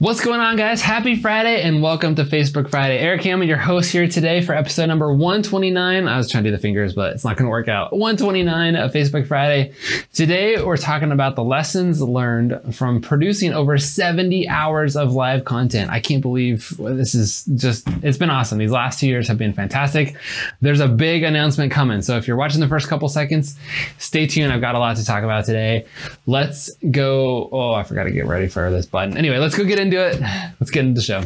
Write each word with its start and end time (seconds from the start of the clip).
What's 0.00 0.24
going 0.24 0.40
on, 0.40 0.56
guys? 0.56 0.80
Happy 0.80 1.14
Friday 1.14 1.60
and 1.60 1.82
welcome 1.82 2.14
to 2.14 2.24
Facebook 2.24 2.70
Friday. 2.70 2.96
Erik 2.96 3.22
Hammond, 3.22 3.50
your 3.50 3.58
host 3.58 3.92
here 3.92 4.08
today 4.08 4.40
for 4.40 4.54
episode 4.54 4.86
number 4.86 5.12
129. 5.12 6.08
I 6.08 6.16
was 6.16 6.30
trying 6.30 6.42
to 6.42 6.48
do 6.48 6.56
the 6.56 6.62
fingers, 6.62 6.94
but 6.94 7.12
it's 7.12 7.22
not 7.22 7.36
going 7.36 7.44
to 7.44 7.50
work 7.50 7.68
out. 7.68 7.92
129 7.92 8.76
of 8.76 8.92
Facebook 8.92 9.26
Friday. 9.26 9.74
Today, 10.14 10.64
we're 10.64 10.78
talking 10.78 11.12
about 11.12 11.36
the 11.36 11.44
lessons 11.44 12.00
learned 12.00 12.74
from 12.74 13.02
producing 13.02 13.52
over 13.52 13.76
70 13.76 14.48
hours 14.48 14.96
of 14.96 15.12
live 15.12 15.44
content. 15.44 15.90
I 15.90 16.00
can't 16.00 16.22
believe 16.22 16.74
this 16.78 17.14
is 17.14 17.44
just, 17.56 17.86
it's 18.02 18.16
been 18.16 18.30
awesome. 18.30 18.56
These 18.56 18.72
last 18.72 19.00
two 19.00 19.06
years 19.06 19.28
have 19.28 19.36
been 19.36 19.52
fantastic. 19.52 20.16
There's 20.62 20.80
a 20.80 20.88
big 20.88 21.24
announcement 21.24 21.72
coming. 21.72 22.00
So 22.00 22.16
if 22.16 22.26
you're 22.26 22.38
watching 22.38 22.60
the 22.60 22.68
first 22.68 22.88
couple 22.88 23.10
seconds, 23.10 23.58
stay 23.98 24.26
tuned. 24.26 24.50
I've 24.50 24.62
got 24.62 24.74
a 24.74 24.78
lot 24.78 24.96
to 24.96 25.04
talk 25.04 25.24
about 25.24 25.44
today. 25.44 25.84
Let's 26.24 26.70
go. 26.90 27.50
Oh, 27.52 27.74
I 27.74 27.82
forgot 27.82 28.04
to 28.04 28.10
get 28.10 28.24
ready 28.24 28.48
for 28.48 28.70
this 28.70 28.86
button. 28.86 29.18
Anyway, 29.18 29.36
let's 29.36 29.54
go 29.54 29.62
get 29.62 29.78
into 29.78 29.89
into 29.92 30.06
it. 30.06 30.20
Let's 30.60 30.70
get 30.70 30.84
into 30.84 31.00
the 31.00 31.04
show. 31.04 31.22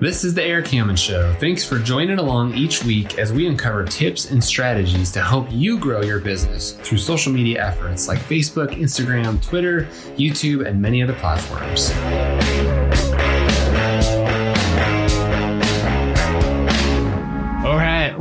This 0.00 0.22
is 0.22 0.34
the 0.34 0.42
Erik 0.44 0.66
Hammond 0.66 0.98
Show. 0.98 1.34
Thanks 1.40 1.66
for 1.66 1.78
joining 1.78 2.18
along 2.18 2.54
each 2.54 2.84
week 2.84 3.18
as 3.18 3.32
we 3.32 3.46
uncover 3.46 3.86
tips 3.86 4.30
and 4.30 4.44
strategies 4.44 5.10
to 5.12 5.22
help 5.22 5.46
you 5.50 5.78
grow 5.78 6.02
your 6.02 6.20
business 6.20 6.72
through 6.72 6.98
social 6.98 7.32
media 7.32 7.66
efforts 7.66 8.06
like 8.06 8.18
Facebook, 8.18 8.72
Instagram, 8.72 9.42
Twitter, 9.42 9.88
YouTube, 10.16 10.66
and 10.66 10.80
many 10.80 11.02
other 11.02 11.14
platforms. 11.14 11.90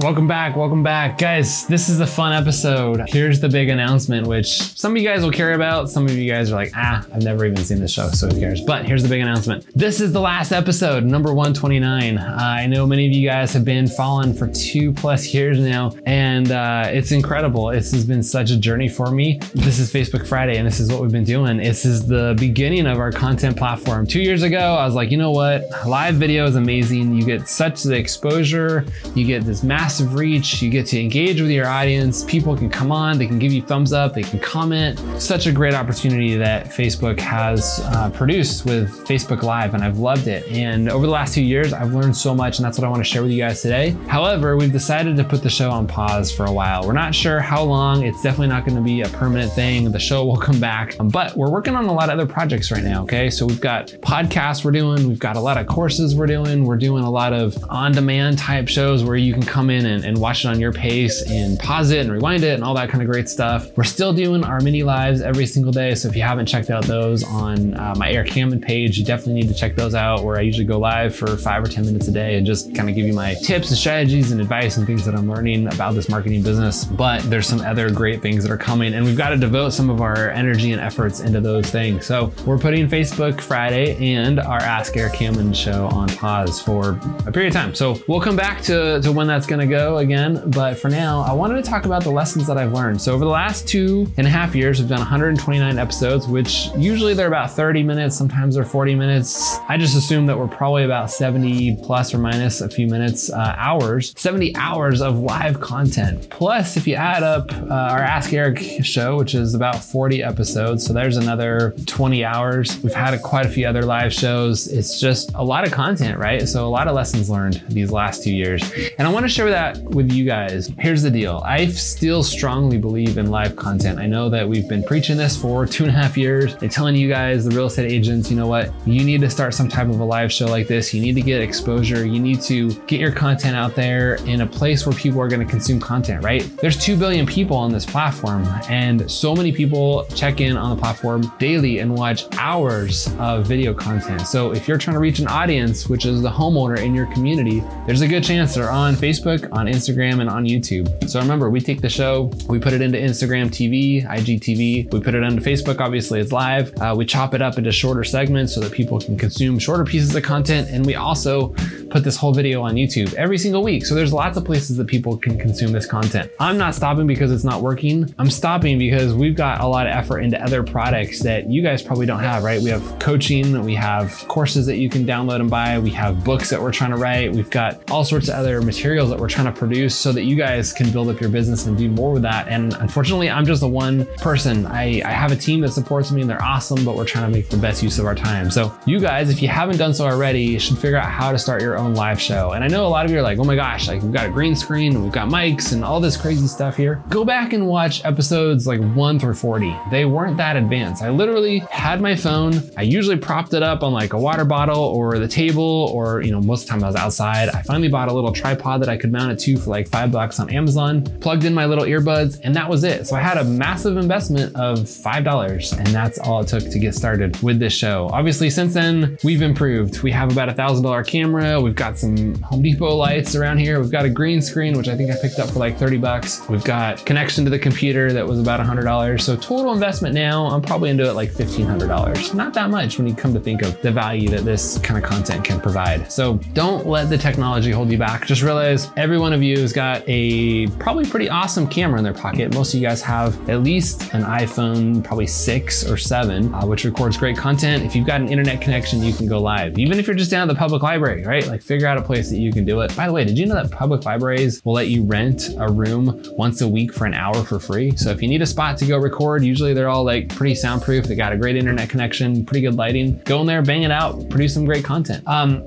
Welcome 0.04 0.28
back, 0.28 0.58
welcome 0.58 0.84
back. 0.84 1.18
Guys, 1.18 1.66
this 1.68 1.88
is 1.88 2.02
a 2.02 2.06
fun 2.06 2.34
episode. 2.34 3.02
Here's 3.08 3.40
the 3.40 3.48
big 3.48 3.70
announcement, 3.70 4.28
which 4.28 4.50
some 4.50 4.92
of 4.92 5.02
you 5.02 5.08
guys 5.08 5.24
will 5.24 5.32
care 5.32 5.54
about. 5.54 5.90
Some 5.90 6.08
of 6.08 6.12
you 6.12 6.30
guys 6.30 6.52
are 6.52 6.56
like, 6.56 6.74
ah, 6.76 7.06
I've 7.14 7.24
never 7.24 7.46
even 7.46 7.64
seen 7.64 7.80
this 7.80 7.94
show, 7.94 8.10
so 8.10 8.28
who 8.28 8.38
cares? 8.38 8.60
But 8.60 8.86
here's 8.86 9.02
the 9.02 9.08
big 9.08 9.22
announcement. 9.22 9.66
This 9.74 10.02
is 10.02 10.12
the 10.12 10.20
last 10.20 10.52
episode, 10.52 11.06
number 11.06 11.34
129. 11.34 12.18
Uh, 12.18 12.38
I 12.38 12.68
know 12.68 12.86
many 12.86 13.08
of 13.08 13.14
you 13.14 13.30
guys 13.30 13.54
have 13.54 13.64
been 13.64 13.88
following 13.88 14.34
for 14.34 14.48
two 14.50 14.92
plus 14.92 15.34
years 15.34 15.58
now, 15.58 15.94
and 16.06 16.52
uh, 16.52 16.84
it's 16.88 17.14
incredible. 17.14 17.68
This 17.68 17.94
has 17.94 18.04
been 18.04 18.24
such 18.24 18.52
a 18.52 18.58
journey 18.58 18.90
for 18.90 19.10
me. 19.10 19.40
This 19.56 19.80
is 19.80 19.90
Facebook 19.90 20.28
Friday, 20.28 20.58
and 20.58 20.68
this 20.68 20.82
is 20.82 20.92
what 20.92 21.02
we've 21.02 21.14
been 21.14 21.24
doing. 21.24 21.56
This 21.56 21.86
is 21.86 22.06
the 22.06 22.36
beginning 22.38 22.88
of 22.88 23.00
our 23.00 23.14
content 23.14 23.56
platform. 23.56 24.06
Two 24.06 24.22
years 24.22 24.44
ago, 24.44 24.76
I 24.76 24.86
was 24.86 24.96
like, 24.96 25.12
you 25.12 25.18
know 25.18 25.32
what? 25.32 25.64
Live 25.88 26.16
video 26.16 26.46
is 26.46 26.58
amazing. 26.58 27.14
You 27.16 27.24
get 27.24 27.48
such 27.48 27.84
the 27.84 27.96
exposure, 27.96 28.86
you 29.16 29.26
get 29.26 29.46
this 29.46 29.64
massive 29.64 29.93
massive 29.94 30.16
reach. 30.16 30.60
You 30.60 30.72
get 30.72 30.88
to 30.88 31.00
engage 31.00 31.40
with 31.40 31.52
your 31.52 31.68
audience. 31.68 32.24
People 32.24 32.58
can 32.58 32.68
come 32.68 32.92
on, 32.92 33.20
they 33.20 33.28
can 33.28 33.38
give 33.38 33.54
you 33.54 33.62
thumbs 33.62 33.94
up, 33.94 34.16
they 34.16 34.24
can 34.24 34.40
comment. 34.40 35.00
Such 35.22 35.46
a 35.46 35.52
great 35.52 35.76
opportunity 35.76 36.36
that 36.36 36.66
Facebook 36.66 37.20
has 37.20 37.80
uh, 37.84 38.10
produced 38.10 38.66
with 38.66 38.90
Facebook 39.06 39.44
Live, 39.44 39.76
and 39.76 39.84
I've 39.84 40.00
loved 40.00 40.26
it. 40.26 40.48
And 40.52 40.90
over 40.90 41.06
the 41.06 41.12
last 41.12 41.36
two 41.36 41.44
years, 41.44 41.74
I've 41.74 41.94
learned 41.94 42.18
so 42.18 42.34
much, 42.34 42.58
and 42.58 42.66
that's 42.66 42.80
what 42.80 42.88
I 42.88 42.90
want 42.90 43.02
to 43.02 43.08
share 43.08 43.22
with 43.22 43.30
you 43.30 43.38
guys 43.38 43.62
today. 43.62 43.92
However, 44.08 44.58
we've 44.58 44.72
decided 44.72 45.16
to 45.18 45.24
put 45.24 45.44
the 45.44 45.50
show 45.50 45.70
on 45.70 45.86
pause 45.86 46.32
for 46.32 46.46
a 46.46 46.52
while. 46.52 46.88
We're 46.88 46.94
not 46.94 47.14
sure 47.14 47.40
how 47.40 47.62
long. 47.62 48.04
It's 48.04 48.24
definitely 48.24 48.48
not 48.48 48.66
going 48.66 48.78
to 48.78 48.82
be 48.82 49.02
a 49.02 49.10
permanent 49.10 49.52
thing. 49.52 49.92
The 49.92 50.00
show 50.00 50.26
will 50.26 50.38
come 50.38 50.60
back, 50.60 50.96
but 50.98 51.38
we're 51.38 51.52
working 51.52 51.76
on 51.76 51.86
a 51.86 51.94
lot 51.94 52.10
of 52.10 52.20
other 52.20 52.26
projects 52.26 52.72
right 52.72 52.84
now. 52.84 53.04
Okay, 53.04 53.30
so 53.30 53.46
we've 53.46 53.62
got 53.62 53.90
podcasts 54.02 54.66
we're 54.66 54.72
doing, 54.72 55.08
we've 55.08 55.20
got 55.20 55.36
a 55.36 55.40
lot 55.40 55.58
of 55.58 55.68
courses 55.68 56.16
we're 56.16 56.26
doing, 56.26 56.66
we're 56.66 56.78
doing 56.78 57.04
a 57.04 57.12
lot 57.12 57.32
of 57.32 57.56
on-demand 57.70 58.40
type 58.40 58.68
shows 58.68 59.04
where 59.04 59.18
you 59.18 59.34
can 59.34 59.44
come 59.44 59.70
in 59.70 59.83
and, 59.86 60.04
and 60.04 60.18
watch 60.18 60.46
it 60.46 60.48
on 60.48 60.60
your 60.60 60.72
pace 60.72 61.22
and 61.30 61.60
pause 61.60 61.92
it 61.92 62.00
and 62.00 62.12
rewind 62.12 62.44
it 62.44 62.54
and 62.54 62.64
all 62.64 62.74
that 62.76 62.90
kind 62.90 63.02
of 63.02 63.10
great 63.10 63.30
stuff. 63.30 63.76
We're 63.78 63.84
still 63.84 64.14
doing 64.14 64.44
our 64.44 64.60
mini 64.60 64.84
lives 64.84 65.22
every 65.22 65.46
single 65.46 65.72
day. 65.72 65.96
So 65.96 66.08
if 66.08 66.16
you 66.16 66.24
haven't 66.24 66.46
checked 66.46 66.70
out 66.70 66.86
those 66.86 67.24
on 67.24 67.74
uh, 67.76 67.96
my 67.98 68.12
Erik 68.12 68.30
Hammond 68.30 68.64
page, 68.64 68.98
you 68.98 69.06
definitely 69.06 69.42
need 69.42 69.48
to 69.48 69.54
check 69.54 69.76
those 69.76 69.96
out 69.96 70.24
where 70.24 70.38
I 70.38 70.42
usually 70.42 70.66
go 70.66 70.80
live 70.80 71.16
for 71.16 71.38
five 71.38 71.64
or 71.64 71.68
10 71.68 71.86
minutes 71.86 72.08
a 72.08 72.12
day 72.12 72.36
and 72.36 72.46
just 72.46 72.74
kind 72.76 72.90
of 72.90 72.96
give 72.96 73.06
you 73.06 73.14
my 73.14 73.34
tips 73.36 73.70
and 73.70 73.78
strategies 73.78 74.32
and 74.32 74.42
advice 74.42 74.78
and 74.78 74.86
things 74.86 75.06
that 75.06 75.16
I'm 75.16 75.30
learning 75.30 75.68
about 75.74 75.96
this 75.96 76.10
marketing 76.10 76.44
business. 76.44 76.86
But 76.86 77.22
there's 77.30 77.48
some 77.48 77.62
other 77.62 77.90
great 77.92 78.22
things 78.22 78.44
that 78.44 78.52
are 78.52 78.58
coming 78.58 78.94
and 78.94 79.06
we've 79.06 79.18
got 79.18 79.30
to 79.30 79.38
devote 79.38 79.72
some 79.72 79.90
of 79.90 80.02
our 80.02 80.30
energy 80.30 80.72
and 80.72 80.82
efforts 80.82 81.20
into 81.20 81.42
those 81.42 81.70
things. 81.70 82.06
So 82.06 82.32
we're 82.46 82.58
putting 82.58 82.88
Facebook 82.88 83.42
Friday 83.42 83.96
and 84.16 84.40
our 84.40 84.60
Ask 84.60 84.96
Erik 84.98 85.16
Hammond 85.16 85.56
show 85.56 85.88
on 85.88 86.08
pause 86.10 86.62
for 86.62 87.00
a 87.26 87.32
period 87.32 87.48
of 87.48 87.54
time. 87.54 87.76
So 87.76 87.98
we'll 88.08 88.22
come 88.22 88.36
back 88.36 88.62
to, 88.64 89.02
to 89.02 89.12
when 89.12 89.28
that's 89.28 89.46
going 89.46 89.60
to 89.60 89.68
go 89.68 89.73
again, 89.74 90.44
but 90.52 90.78
for 90.78 90.90
now, 90.90 91.22
I 91.22 91.34
wanted 91.34 91.64
to 91.64 91.70
talk 91.70 91.86
about 91.86 92.04
the 92.04 92.12
lessons 92.12 92.48
that 92.48 92.58
I've 92.58 92.74
learned. 92.74 93.02
So 93.02 93.14
over 93.14 93.26
the 93.26 93.32
last 93.32 93.68
two 93.68 94.12
and 94.18 94.28
a 94.28 94.30
half 94.30 94.56
years, 94.56 94.80
we've 94.80 94.90
done 94.90 95.00
129 95.00 95.80
episodes, 95.80 96.28
which 96.28 96.70
usually 96.78 97.14
they're 97.14 97.28
about 97.28 97.52
30 97.52 97.84
minutes, 97.84 98.16
sometimes 98.16 98.56
they're 98.56 98.64
40 98.64 98.96
minutes. 98.96 99.58
I 99.68 99.78
just 99.78 99.98
assume 99.98 100.26
that 100.28 100.38
we're 100.38 100.48
probably 100.48 100.84
about 100.84 101.10
70 101.10 101.78
plus 101.84 102.14
or 102.14 102.20
minus 102.20 102.62
a 102.62 102.70
few 102.70 102.88
minutes, 102.88 103.32
uh, 103.32 103.56
hours, 103.58 104.14
70 104.16 104.56
hours 104.56 105.02
of 105.02 105.20
live 105.20 105.60
content. 105.60 106.30
Plus, 106.30 106.78
if 106.78 106.88
you 106.88 106.96
add 106.96 107.24
up 107.24 107.52
uh, 107.52 107.74
our 107.74 108.00
Ask 108.00 108.32
Erik 108.34 108.60
show, 108.84 109.18
which 109.18 109.34
is 109.34 109.56
about 109.56 109.84
40 109.84 110.22
episodes, 110.22 110.86
so 110.86 110.94
there's 110.94 111.18
another 111.18 111.74
20 111.88 112.24
hours. 112.24 112.78
We've 112.84 112.94
had 112.94 113.14
a, 113.14 113.20
quite 113.20 113.46
a 113.46 113.50
few 113.50 113.68
other 113.68 113.84
live 113.84 114.14
shows. 114.14 114.68
It's 114.68 115.00
just 115.00 115.34
a 115.36 115.44
lot 115.44 115.66
of 115.66 115.74
content, 115.74 116.20
right? 116.20 116.48
So 116.48 116.68
a 116.68 116.70
lot 116.70 116.88
of 116.88 116.96
lessons 116.96 117.30
learned 117.30 117.64
these 117.70 117.92
last 117.92 118.24
two 118.24 118.34
years. 118.34 118.62
And 118.98 119.08
I 119.08 119.12
want 119.12 119.26
to 119.26 119.30
share 119.30 119.50
that 119.54 119.78
with 119.84 120.12
you 120.12 120.26
guys. 120.26 120.72
Here's 120.80 121.04
the 121.04 121.12
deal. 121.12 121.44
I 121.46 121.68
still 121.68 122.24
strongly 122.24 122.80
believe 122.80 123.20
in 123.20 123.30
live 123.30 123.56
content. 123.56 124.00
I 124.00 124.08
know 124.08 124.28
that 124.28 124.50
we've 124.50 124.68
been 124.68 124.84
preaching 124.84 125.16
this 125.16 125.38
for 125.38 125.66
two 125.74 125.84
and 125.84 125.92
a 125.92 125.96
half 125.96 126.18
years 126.18 126.56
and 126.56 126.72
telling 126.72 126.96
you 126.96 127.08
guys, 127.08 127.46
the 127.46 127.56
real 127.56 127.68
estate 127.68 127.92
agents, 127.92 128.32
you 128.32 128.36
know 128.36 128.48
what? 128.48 128.74
You 128.88 129.04
need 129.04 129.22
to 129.22 129.30
start 129.30 129.54
some 129.54 129.70
type 129.70 129.90
of 129.90 130.00
a 130.00 130.04
live 130.04 130.32
show 130.32 130.48
like 130.48 130.68
this. 130.68 130.92
You 130.92 131.02
need 131.02 131.14
to 131.14 131.22
get 131.22 131.40
exposure. 131.42 132.04
You 132.06 132.20
need 132.20 132.42
to 132.42 132.74
get 132.88 133.00
your 133.00 133.12
content 133.12 133.56
out 133.56 133.76
there 133.76 134.16
in 134.26 134.42
a 134.42 134.48
place 134.48 134.88
where 134.88 134.96
people 134.96 135.22
are 135.22 135.28
going 135.28 135.46
to 135.46 135.50
consume 135.50 135.80
content, 135.80 136.24
right? 136.24 136.42
There's 136.58 136.78
2 136.84 136.98
billion 136.98 137.28
people 137.28 137.56
on 137.56 137.72
this 137.72 137.86
platform 137.86 138.46
and 138.70 139.10
so 139.10 139.36
many 139.36 139.52
people 139.52 140.06
check 140.16 140.42
in 140.42 140.58
on 140.58 140.76
the 140.76 140.82
platform 140.82 141.32
daily 141.38 141.80
and 141.80 141.96
watch 141.96 142.26
hours 142.40 143.14
of 143.20 143.46
video 143.46 143.74
content. 143.74 144.22
So 144.22 144.52
if 144.52 144.68
you're 144.68 144.80
trying 144.80 144.96
to 144.96 145.00
reach 145.00 145.20
an 145.20 145.28
audience, 145.28 145.88
which 145.88 146.06
is 146.06 146.24
the 146.24 146.32
homeowner 146.32 146.80
in 146.80 146.96
your 146.96 147.06
community, 147.14 147.64
there's 147.86 148.02
a 148.02 148.08
good 148.08 148.24
chance 148.24 148.56
they're 148.56 148.72
on 148.72 148.96
Facebook, 148.96 149.43
on 149.52 149.68
Instagram, 149.68 150.04
Instagram 150.04 150.22
and 150.22 150.30
on 150.30 150.46
YouTube. 150.46 151.10
So 151.10 151.20
remember, 151.20 151.50
we 151.50 151.60
take 151.60 151.82
the 151.82 151.90
show, 151.90 152.32
we 152.48 152.60
put 152.60 152.74
it 152.74 152.82
into 152.82 152.98
Instagram 152.98 153.48
TV, 153.48 154.06
IGTV, 154.06 154.92
we 154.92 155.00
put 155.00 155.16
it 155.16 155.24
onto 155.24 155.42
Facebook, 155.42 155.80
obviously 155.80 156.20
it's 156.20 156.32
live. 156.32 156.74
Uh, 156.80 156.94
we 156.98 157.06
chop 157.06 157.34
it 157.34 157.42
up 157.42 157.58
into 157.58 157.72
shorter 157.72 158.04
segments 158.04 158.54
so 158.54 158.62
that 158.62 158.72
people 158.72 159.00
can 159.00 159.18
consume 159.18 159.60
shorter 159.60 159.84
pieces 159.84 160.16
of 160.16 160.24
content. 160.24 160.70
And 160.70 160.86
we 160.86 160.96
also 160.96 161.50
put 161.90 162.04
this 162.04 162.18
whole 162.18 162.34
video 162.34 162.62
on 162.62 162.76
YouTube 162.76 163.14
every 163.14 163.38
single 163.38 163.64
week. 163.64 163.86
So 163.86 163.96
there's 163.96 164.14
lots 164.14 164.38
of 164.38 164.46
places 164.46 164.78
that 164.78 164.88
people 164.88 165.18
can 165.18 165.38
consume 165.38 165.72
this 165.72 165.86
content. 165.86 166.32
I'm 166.40 166.58
not 166.58 166.76
stopping 166.76 167.08
because 167.08 167.32
it's 167.32 167.44
not 167.44 167.62
working. 167.62 168.14
I'm 168.18 168.30
stopping 168.30 168.80
because 168.80 169.14
we've 169.14 169.36
got 169.36 169.62
a 169.62 169.68
lot 169.68 169.86
of 169.88 169.94
effort 169.94 170.20
into 170.20 170.42
other 170.42 170.64
products 170.64 171.22
that 171.22 171.50
you 171.50 171.62
guys 171.62 171.82
probably 171.82 172.06
don't 172.06 172.20
have, 172.20 172.44
right? 172.44 172.62
We 172.62 172.70
have 172.70 173.00
coaching, 173.00 173.64
we 173.64 173.76
have 173.76 174.26
courses 174.28 174.66
that 174.66 174.78
you 174.78 174.90
can 174.90 175.06
download 175.06 175.40
and 175.40 175.50
buy, 175.50 175.78
we 175.80 175.92
have 175.92 176.24
books 176.24 176.50
that 176.50 176.62
we're 176.62 176.72
trying 176.72 176.92
to 176.92 176.98
write, 176.98 177.32
we've 177.32 177.50
got 177.50 177.90
all 177.92 178.04
sorts 178.04 178.28
of 178.28 178.36
other 178.36 178.62
materials 178.62 179.10
that 179.10 179.20
we're 179.20 179.30
trying 179.34 179.52
to 179.52 179.60
produce 179.60 179.96
so 179.96 180.12
that 180.12 180.24
you 180.24 180.36
guys 180.36 180.72
can 180.72 180.92
build 180.92 181.10
up 181.10 181.20
your 181.20 181.30
business 181.30 181.66
and 181.66 181.78
do 181.78 181.90
more 181.90 182.14
with 182.14 182.22
that. 182.22 182.48
And 182.48 182.74
unfortunately, 182.76 183.30
I'm 183.30 183.46
just 183.46 183.62
the 183.62 183.68
one 183.68 184.06
person. 184.18 184.66
I, 184.68 185.02
I 185.04 185.12
have 185.12 185.32
a 185.32 185.36
team 185.36 185.62
that 185.62 185.72
supports 185.72 186.12
me 186.12 186.22
and 186.22 186.30
they're 186.30 186.42
awesome, 186.42 186.86
but 186.86 186.96
we're 186.96 187.06
trying 187.06 187.30
to 187.30 187.36
make 187.36 187.50
the 187.50 187.58
best 187.58 187.82
use 187.82 187.98
of 188.00 188.06
our 188.06 188.16
time. 188.16 188.52
So, 188.52 188.74
you 188.86 189.00
guys, 189.00 189.30
if 189.30 189.42
you 189.42 189.48
haven't 189.48 189.78
done 189.78 189.94
so 189.94 190.06
already, 190.06 190.58
should 190.60 190.78
figure 190.78 190.98
out 190.98 191.10
how 191.10 191.32
to 191.32 191.40
start 191.40 191.62
your 191.62 191.78
own 191.78 191.96
live 191.96 192.22
show. 192.22 192.52
And 192.52 192.64
I 192.64 192.68
know 192.68 192.86
a 192.86 192.90
lot 192.90 193.06
of 193.06 193.12
you 193.12 193.18
are 193.18 193.24
like, 193.24 193.40
oh 193.40 193.44
my 193.44 193.56
gosh, 193.56 193.88
like 193.88 194.02
we've 194.02 194.14
got 194.14 194.28
a 194.28 194.30
green 194.30 194.56
screen, 194.56 195.02
we've 195.02 195.12
got 195.12 195.28
mics 195.28 195.74
and 195.74 195.84
all 195.84 196.00
this 196.00 196.16
crazy 196.16 196.48
stuff 196.48 196.78
here. 196.78 197.04
Go 197.10 197.26
back 197.26 197.54
and 197.54 197.68
watch 197.68 198.06
episodes 198.06 198.68
like 198.68 198.82
one 198.94 199.20
through 199.20 199.34
40. 199.34 199.76
They 199.90 200.06
weren't 200.06 200.38
that 200.38 200.56
advanced. 200.56 201.02
I 201.02 201.10
literally 201.10 201.60
had 201.72 202.02
my 202.02 202.16
phone, 202.16 202.62
I 202.78 202.84
usually 202.84 203.18
propped 203.18 203.54
it 203.54 203.64
up 203.64 203.82
on 203.82 203.94
like 203.94 204.14
a 204.14 204.18
water 204.18 204.46
bottle 204.46 204.80
or 204.80 205.18
the 205.18 205.28
table, 205.28 205.90
or, 205.94 206.22
you 206.22 206.32
know, 206.32 206.42
most 206.42 206.62
of 206.62 206.68
the 206.68 206.72
time 206.74 206.84
I 206.84 206.88
was 206.88 206.96
outside. 206.96 207.50
I 207.50 207.62
finally 207.64 207.90
bought 207.90 208.10
a 208.10 208.14
little 208.14 208.32
tripod 208.32 208.82
that 208.82 208.90
I 208.90 208.98
could 208.98 209.12
mount 209.12 209.23
it 209.32 209.40
two 209.40 209.58
for 209.58 209.70
like 209.70 209.88
five 209.88 210.12
bucks 210.12 210.40
on 210.40 210.50
Amazon, 210.50 211.04
plugged 211.20 211.46
in 211.46 211.54
my 211.54 211.66
little 211.66 211.86
earbuds, 211.86 212.40
and 212.44 212.56
that 212.56 212.70
was 212.70 212.84
it. 212.84 213.08
So 213.08 213.16
I 213.16 213.22
had 213.22 213.38
a 213.38 213.44
massive 213.44 213.98
investment 213.98 214.56
of 214.56 214.80
$5, 214.80 215.78
and 215.78 215.88
that's 215.88 216.20
all 216.20 216.42
it 216.42 216.48
took 216.48 216.64
to 216.64 216.80
get 216.80 216.96
started 216.96 217.42
with 217.42 217.60
this 217.60 217.74
show. 217.74 218.10
Obviously, 218.12 218.50
since 218.50 218.74
then, 218.74 219.18
we've 219.24 219.42
improved. 219.42 220.02
We 220.04 220.12
have 220.12 220.32
about 220.32 220.50
a 220.50 220.54
$1,000 220.54 221.08
camera. 221.08 221.60
We've 221.60 221.76
got 221.76 221.98
some 221.98 222.36
Home 222.42 222.62
Depot 222.62 222.96
lights 222.96 223.36
around 223.36 223.60
here. 223.60 223.80
We've 223.80 223.92
got 223.92 224.06
a 224.06 224.10
green 224.10 224.42
screen, 224.42 224.78
which 224.78 224.88
I 224.88 224.96
think 224.96 225.12
I 225.12 225.16
picked 225.22 225.40
up 225.40 225.50
for 225.50 225.60
like 225.60 225.78
30 225.78 225.98
bucks. 225.98 226.48
We've 226.50 226.64
got 226.64 227.06
connection 227.06 227.44
to 227.46 227.50
the 227.50 227.60
computer 227.60 228.14
that 228.14 228.26
was 228.28 228.40
about 228.40 228.60
a 228.60 228.64
$100. 228.64 229.22
So 229.22 229.36
total 229.36 229.74
investment 229.74 230.16
now, 230.16 230.48
I'm 230.48 230.62
probably 230.62 230.90
into 230.90 231.08
it 231.08 231.14
like 231.14 231.32
$1,500. 231.34 232.34
Not 232.34 232.54
that 232.54 232.70
much 232.70 232.98
when 232.98 233.08
you 233.08 233.16
come 233.16 233.34
to 233.34 233.40
think 233.40 233.62
of 233.62 233.82
the 233.82 233.92
value 233.92 234.30
that 234.30 234.46
this 234.46 234.78
kind 234.80 235.02
of 235.02 235.10
content 235.10 235.44
can 235.44 235.60
provide. 235.60 236.12
So 236.12 236.36
don't 236.54 236.86
let 236.86 237.10
the 237.10 237.18
technology 237.18 237.72
hold 237.72 237.92
you 237.92 237.98
back. 237.98 238.26
Just 238.26 238.42
realize 238.42 238.90
every 238.98 239.13
every 239.14 239.22
one 239.22 239.32
of 239.32 239.44
you 239.44 239.60
has 239.60 239.72
got 239.72 240.04
a 240.08 240.66
probably 240.80 241.06
pretty 241.06 241.30
awesome 241.30 241.68
camera 241.68 242.00
in 242.00 242.04
their 242.04 242.16
pocket. 242.16 242.52
Most 242.56 242.74
of 242.74 242.80
you 242.80 242.88
guys 242.88 243.00
have 243.04 243.48
at 243.48 243.62
least 243.62 244.12
an 244.16 244.24
iPhone, 244.24 245.04
probably 245.04 245.28
six 245.28 245.88
or 245.88 245.98
seven, 245.98 246.52
uh, 246.52 246.66
which 246.66 246.84
records 246.84 247.16
great 247.16 247.38
content. 247.38 247.84
If 247.84 247.96
you've 247.96 248.08
got 248.08 248.22
an 248.22 248.28
internet 248.28 248.60
connection, 248.60 249.04
you 249.04 249.14
can 249.14 249.28
go 249.28 249.40
live. 249.40 249.78
Even 249.78 250.00
if 250.00 250.08
you're 250.08 250.16
just 250.16 250.32
down 250.32 250.50
at 250.50 250.52
the 250.52 250.58
public 250.58 250.82
library, 250.82 251.24
right? 251.26 251.46
Like 251.46 251.62
figure 251.62 251.86
out 251.86 252.00
a 252.00 252.02
place 252.02 252.32
that 252.32 252.40
you 252.40 252.52
can 252.52 252.66
do 252.66 252.82
it. 252.82 252.96
By 252.96 253.06
the 253.06 253.14
way, 253.14 253.24
did 253.24 253.38
you 253.38 253.46
know 253.46 253.54
that 253.54 253.70
public 253.70 254.04
libraries 254.04 254.66
will 254.66 254.74
let 254.74 254.88
you 254.88 255.04
rent 255.04 255.50
a 255.60 255.72
room 255.72 256.24
once 256.32 256.62
a 256.62 256.68
week 256.68 256.92
for 256.92 257.06
an 257.06 257.14
hour 257.14 257.36
for 257.44 257.60
free? 257.60 257.96
So 257.96 258.10
if 258.10 258.20
you 258.20 258.28
need 258.28 258.42
a 258.42 258.48
spot 258.48 258.80
to 258.80 258.86
go 258.88 258.98
record, 258.98 259.44
usually 259.44 259.76
they're 259.76 259.90
all 259.90 260.04
like 260.04 260.30
pretty 260.30 260.56
soundproof. 260.56 261.06
They 261.06 261.14
got 261.14 261.34
a 261.34 261.38
great 261.38 261.56
internet 261.56 261.88
connection, 261.88 262.48
pretty 262.48 262.62
good 262.62 262.78
lighting. 262.78 263.22
Go 263.26 263.42
in 263.42 263.46
there, 263.46 263.62
bang 263.62 263.84
it 263.84 263.92
out, 263.92 264.28
produce 264.32 264.56
some 264.56 264.66
great 264.66 264.84
content. 264.84 265.22
Um, 265.28 265.64